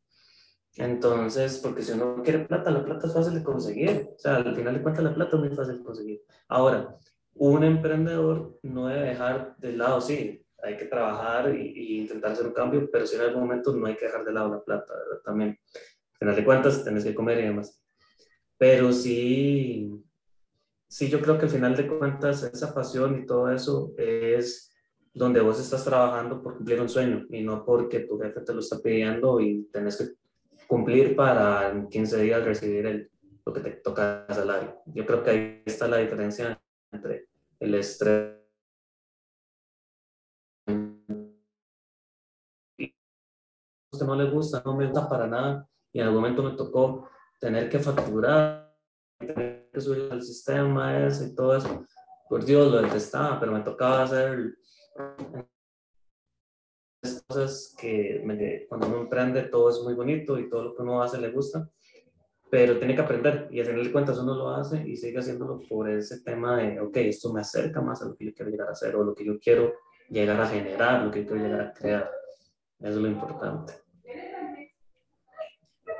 [0.76, 4.08] Entonces, porque si uno quiere plata, la plata es fácil de conseguir.
[4.14, 6.22] O sea, al final de cuentas, la plata es muy fácil de conseguir.
[6.48, 6.96] Ahora,
[7.34, 12.52] un emprendedor no debe dejar de lado, sí, hay que trabajar y, intentar hacer un
[12.52, 15.22] cambio, pero si en algún momento no hay que dejar de lado la plata, ¿verdad?
[15.24, 17.80] También, al final de cuentas, tenés que comer y demás.
[18.56, 19.90] Pero sí,
[20.88, 24.73] sí, yo creo que al final de cuentas, esa pasión y todo eso es
[25.14, 28.60] donde vos estás trabajando por cumplir un sueño y no porque tu jefe te lo
[28.60, 30.14] está pidiendo y tenés que
[30.66, 33.10] cumplir para en 15 días recibir el,
[33.46, 34.82] lo que te toca el salario.
[34.86, 36.60] Yo creo que ahí está la diferencia
[36.90, 37.28] entre
[37.60, 38.44] el estrés
[43.98, 47.08] que no le gusta, no me gusta para nada y en algún momento me tocó
[47.38, 48.74] tener que facturar,
[49.18, 51.86] tener que subir al sistema ese y todo eso.
[52.28, 54.56] Por Dios, lo detestaba, pero me tocaba hacer
[57.26, 58.24] cosas que
[58.68, 61.68] cuando uno emprende todo es muy bonito y todo lo que uno hace le gusta,
[62.50, 65.60] pero tiene que aprender y al final de cuentas uno lo hace y sigue haciéndolo
[65.68, 68.68] por ese tema de, ok, esto me acerca más a lo que yo quiero llegar
[68.68, 69.74] a hacer o lo que yo quiero
[70.08, 72.10] llegar a generar, lo que yo quiero llegar a crear.
[72.78, 73.72] Eso es lo importante.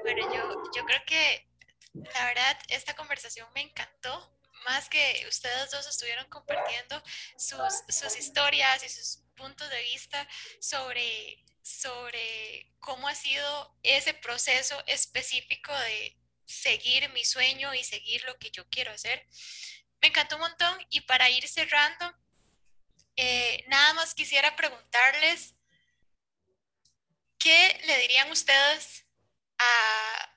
[0.02, 1.48] Bueno, yo, yo creo que
[1.94, 4.10] la verdad esta conversación me encantó,
[4.64, 7.02] más que ustedes dos estuvieron compartiendo
[7.36, 10.28] sus, sus historias y sus puntos de vista
[10.60, 18.36] sobre, sobre cómo ha sido ese proceso específico de seguir mi sueño y seguir lo
[18.38, 19.26] que yo quiero hacer.
[20.00, 22.14] Me encantó un montón y para ir cerrando,
[23.16, 25.54] eh, nada más quisiera preguntarles,
[27.38, 29.06] ¿qué le dirían ustedes
[29.58, 30.36] a,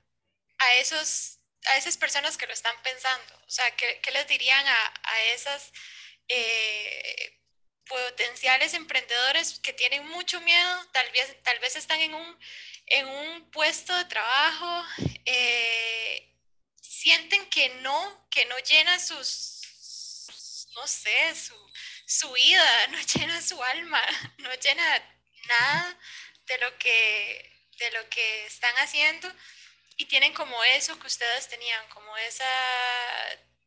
[0.60, 1.37] a, esos,
[1.70, 3.36] a esas personas que lo están pensando?
[3.46, 5.72] O sea, ¿qué, les dirían a, a esas
[6.28, 7.38] eh,
[7.88, 12.40] potenciales emprendedores que tienen mucho miedo, tal vez, tal vez están en un,
[12.88, 14.86] en un puesto de trabajo,
[15.26, 16.34] eh,
[16.82, 21.56] sienten que no, que no llena sus, no sé, su,
[22.06, 24.04] su vida, no llena su alma,
[24.40, 26.00] no llena nada
[26.46, 29.32] de lo que de lo que están haciendo
[29.98, 32.46] y tienen como eso que ustedes tenían, como esa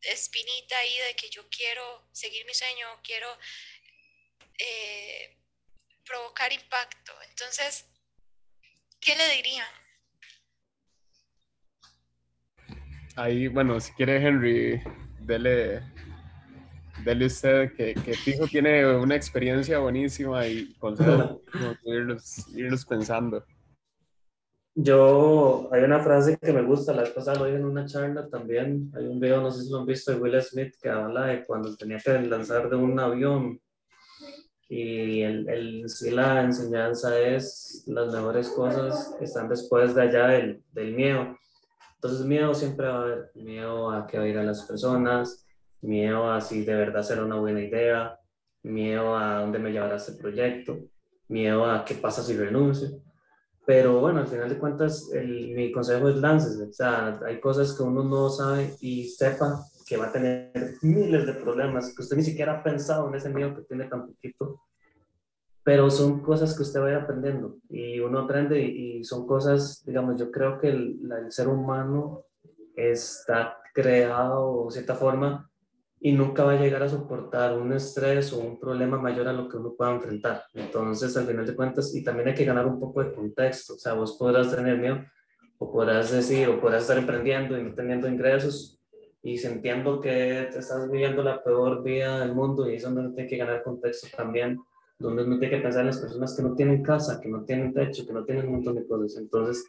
[0.02, 3.26] espinita ahí de que yo quiero seguir mi sueño, quiero
[4.58, 5.36] eh,
[6.06, 7.12] provocar impacto.
[7.28, 7.84] Entonces,
[9.00, 9.66] ¿qué le dirían?
[13.16, 14.80] Ahí, bueno, si quiere Henry,
[15.18, 15.82] dele,
[17.04, 21.42] dele usted que, que fijo tiene una experiencia buenísima y consejo
[21.84, 23.44] irlos, irlos pensando.
[24.74, 28.90] Yo, hay una frase que me gusta, la esposa lo oí en una charla también,
[28.94, 31.44] hay un video, no sé si lo han visto, de Will Smith, que habla de
[31.44, 33.60] cuando tenía que lanzar de un avión
[34.70, 40.62] y el, el, sí, la enseñanza es las mejores cosas están después de allá del,
[40.70, 41.36] del miedo.
[41.96, 45.44] Entonces miedo siempre va a haber, miedo a que va a ir a las personas,
[45.80, 48.16] miedo a si de verdad será una buena idea,
[48.62, 50.78] miedo a dónde me llevará este proyecto,
[51.26, 52.99] miedo a qué pasa si renuncio.
[53.70, 56.60] Pero bueno, al final de cuentas, el, mi consejo es lances.
[56.60, 61.24] O sea, hay cosas que uno no sabe y sepa que va a tener miles
[61.24, 64.62] de problemas, que usted ni siquiera ha pensado en ese miedo que tiene tan poquito.
[65.62, 69.84] Pero son cosas que usted va a ir aprendiendo y uno aprende y, son cosas,
[69.86, 72.24] digamos, yo creo que el, el ser humano
[72.74, 75.48] está creado de cierta forma
[76.02, 79.46] y nunca va a llegar a soportar un estrés o un problema mayor a lo
[79.46, 80.44] que uno pueda enfrentar.
[80.54, 83.78] Entonces, al final de cuentas, y también hay que ganar un poco de contexto, o
[83.78, 85.04] sea, vos podrás tener miedo
[85.58, 88.80] o podrás decir, o podrás estar emprendiendo y no teniendo ingresos
[89.22, 93.14] y sintiendo que te estás viviendo la peor vida del mundo y eso es donde
[93.14, 94.58] tiene que ganar contexto también,
[94.98, 97.74] donde uno tiene que pensar en las personas que no tienen casa, que no tienen
[97.74, 99.18] techo, que no tienen un montón de cosas.
[99.18, 99.66] Entonces,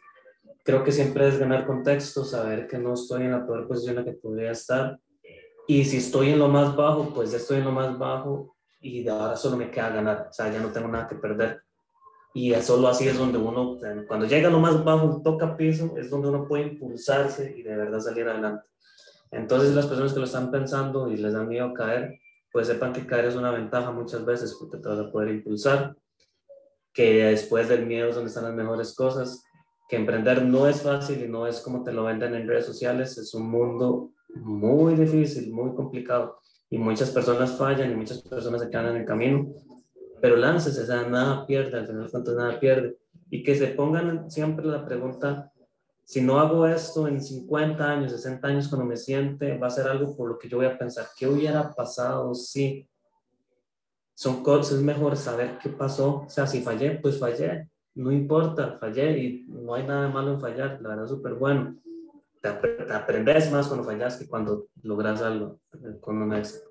[0.64, 4.06] creo que siempre es ganar contexto, saber que no estoy en la peor posición en
[4.06, 4.98] la que podría estar
[5.66, 9.04] y si estoy en lo más bajo, pues ya estoy en lo más bajo y
[9.04, 11.62] de ahora solo me queda ganar, o sea, ya no tengo nada que perder.
[12.34, 16.10] Y solo así es donde uno, cuando llega a lo más bajo, toca piso, es
[16.10, 18.66] donde uno puede impulsarse y de verdad salir adelante.
[19.30, 22.18] Entonces las personas que lo están pensando y les da miedo caer,
[22.50, 25.96] pues sepan que caer es una ventaja muchas veces porque te vas a poder impulsar,
[26.92, 29.42] que después del miedo es donde están las mejores cosas,
[29.88, 33.16] que emprender no es fácil y no es como te lo venden en redes sociales,
[33.18, 36.38] es un mundo muy difícil, muy complicado.
[36.70, 39.52] Y muchas personas fallan y muchas personas se quedan en el camino,
[40.20, 42.96] pero láncese, o sea, nada pierde, al final de cuentas nada pierde.
[43.30, 45.52] Y que se pongan siempre la pregunta,
[46.04, 49.86] si no hago esto en 50 años, 60 años cuando me siente, va a ser
[49.86, 52.88] algo por lo que yo voy a pensar, ¿qué hubiera pasado si?
[54.14, 58.78] Son cosas, es mejor saber qué pasó, o sea, si fallé, pues fallé, no importa,
[58.78, 61.82] fallé y no hay nada malo en fallar, la verdad es súper bueno
[62.42, 65.60] te, aprendes más cuando fallas que cuando logras algo
[66.00, 66.68] con un éxito.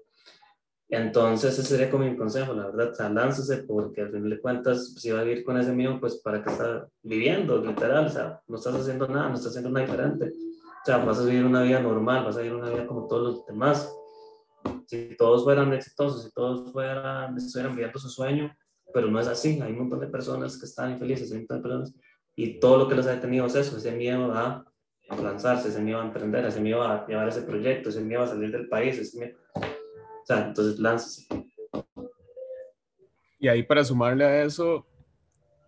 [0.90, 4.42] Entonces, ese sería como mi consejo, la verdad, o sea, láncese porque al final de
[4.42, 8.10] cuentas, si va a vivir con ese miedo, pues para qué está viviendo, literal, o
[8.10, 10.26] sea, no estás haciendo nada, no estás haciendo nada diferente.
[10.26, 13.24] O sea, vas a vivir una vida normal, vas a vivir una vida como todos
[13.24, 13.90] los demás.
[14.86, 18.54] Si todos fueran exitosos, si todos fueran, estuvieran viviendo su sueño,
[18.94, 19.62] pero no es así.
[19.62, 21.94] Hay un montón de personas que están infelices, hay un montón de personas,
[22.36, 24.66] y todo lo que les ha detenido es eso, ese miedo a
[25.20, 28.14] lanzarse, se me iba a emprender, se me iba a llevar ese proyecto, se me
[28.14, 31.28] iba a salir del país, o sea, entonces láncese.
[33.40, 34.86] Y ahí para sumarle a eso,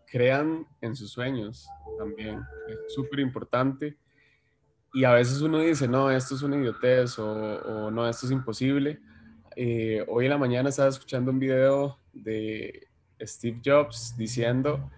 [0.05, 1.67] crean en sus sueños
[1.97, 3.97] también, es súper importante.
[4.93, 8.31] Y a veces uno dice, no, esto es una idiotez o, o no, esto es
[8.31, 8.99] imposible.
[9.55, 12.87] Eh, hoy en la mañana estaba escuchando un video de
[13.21, 14.91] Steve Jobs diciendo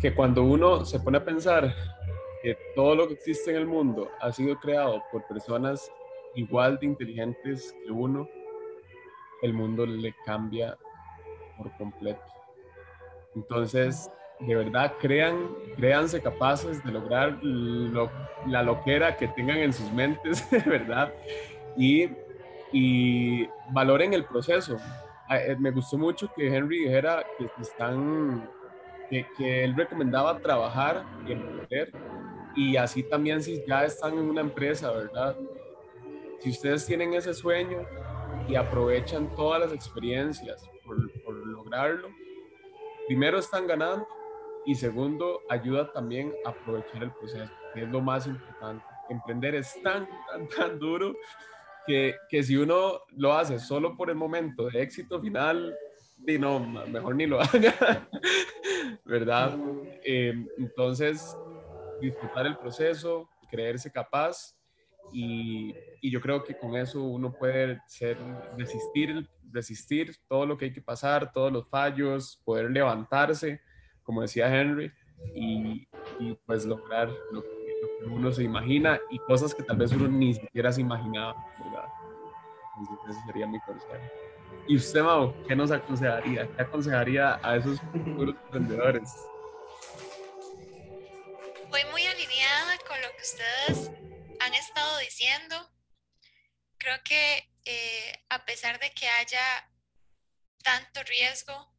[0.00, 1.74] que cuando uno se pone a pensar
[2.74, 5.90] todo lo que existe en el mundo ha sido creado por personas
[6.34, 8.28] igual de inteligentes que uno,
[9.42, 10.76] el mundo le cambia
[11.56, 12.22] por completo.
[13.36, 14.10] Entonces,
[14.40, 17.38] de verdad, crean, créanse capaces de lograr
[18.46, 21.14] la loquera que tengan en sus mentes, de verdad,
[21.76, 22.08] y,
[22.72, 24.76] y valoren el proceso.
[25.28, 28.48] Ah, eh, me gustó mucho que Henry dijera que están
[29.08, 31.92] que, él recomendaba trabajar y emprender.
[32.56, 35.36] Y así también si ya están en una empresa, ¿verdad?
[36.40, 37.86] Si ustedes tienen ese sueño
[38.48, 42.08] y aprovechan todas las experiencias por, por lograrlo,
[43.06, 44.06] primero están ganando
[44.66, 48.84] y segundo ayuda también a aprovechar el proceso, que es lo más importante.
[49.08, 51.14] Emprender es tan, tan, tan duro
[51.86, 55.74] que, que si uno lo hace solo por el momento de éxito final,
[56.26, 58.08] y no, mejor ni lo haga,
[59.04, 59.58] ¿verdad?
[60.04, 61.36] Em, entonces,
[62.04, 64.54] disfrutar el proceso, creerse capaz
[65.12, 68.16] y, y, yo creo que con eso uno puede ser,
[68.56, 73.60] resistir, resistir todo lo que hay que pasar, todos los fallos, poder levantarse,
[74.02, 74.90] como decía Henry,
[75.34, 75.86] y,
[76.18, 77.64] y pues lograr lo que,
[78.06, 81.88] uno se imagina y cosas que tal vez uno ni siquiera se imaginaba, ¿verdad?
[83.08, 83.94] Ese sería mi consejo.
[84.66, 86.48] ¿Y usted, Mau, qué nos aconsejaría?
[86.48, 89.14] ¿Qué aconsejaría a esos futuros emprendedores?
[93.24, 93.90] Ustedes
[94.40, 95.70] han estado diciendo.
[96.78, 99.70] Creo que eh, a pesar de que haya
[100.62, 101.74] tanto riesgo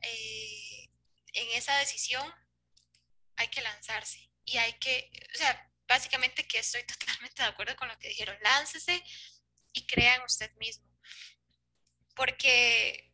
[0.00, 0.90] eh,
[1.34, 2.26] en esa decisión,
[3.36, 7.88] hay que lanzarse y hay que, o sea, básicamente que estoy totalmente de acuerdo con
[7.88, 9.02] lo que dijeron, láncese
[9.72, 10.92] y crea en usted mismo
[12.14, 13.12] porque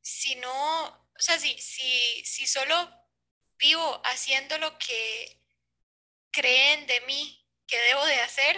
[0.00, 2.90] si no, o sea, si, si, si solo
[3.58, 5.37] vivo haciendo lo que
[6.38, 8.56] creen de mí que debo de hacer,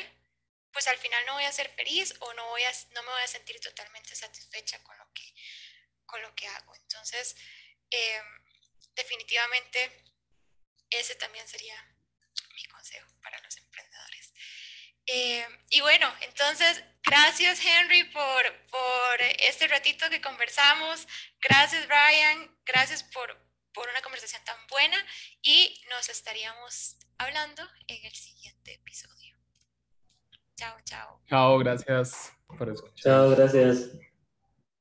[0.71, 3.23] pues al final no voy a ser feliz o no, voy a, no me voy
[3.23, 5.35] a sentir totalmente satisfecha con lo que,
[6.05, 6.75] con lo que hago.
[6.77, 7.37] Entonces,
[7.91, 8.25] em,
[8.95, 10.05] definitivamente,
[10.91, 11.75] ese también sería
[12.55, 14.33] mi consejo para los emprendedores.
[15.07, 21.09] Eh, y bueno, entonces, gracias Henry por, por este ratito que conversamos.
[21.41, 23.37] Gracias Brian, gracias por,
[23.73, 25.05] por una conversación tan buena
[25.43, 29.37] y nos estaríamos hablando en el siguiente episodio.
[30.57, 31.21] Chao, chao.
[31.29, 32.95] Chao, gracias por escuchar.
[32.97, 33.91] Chao, gracias.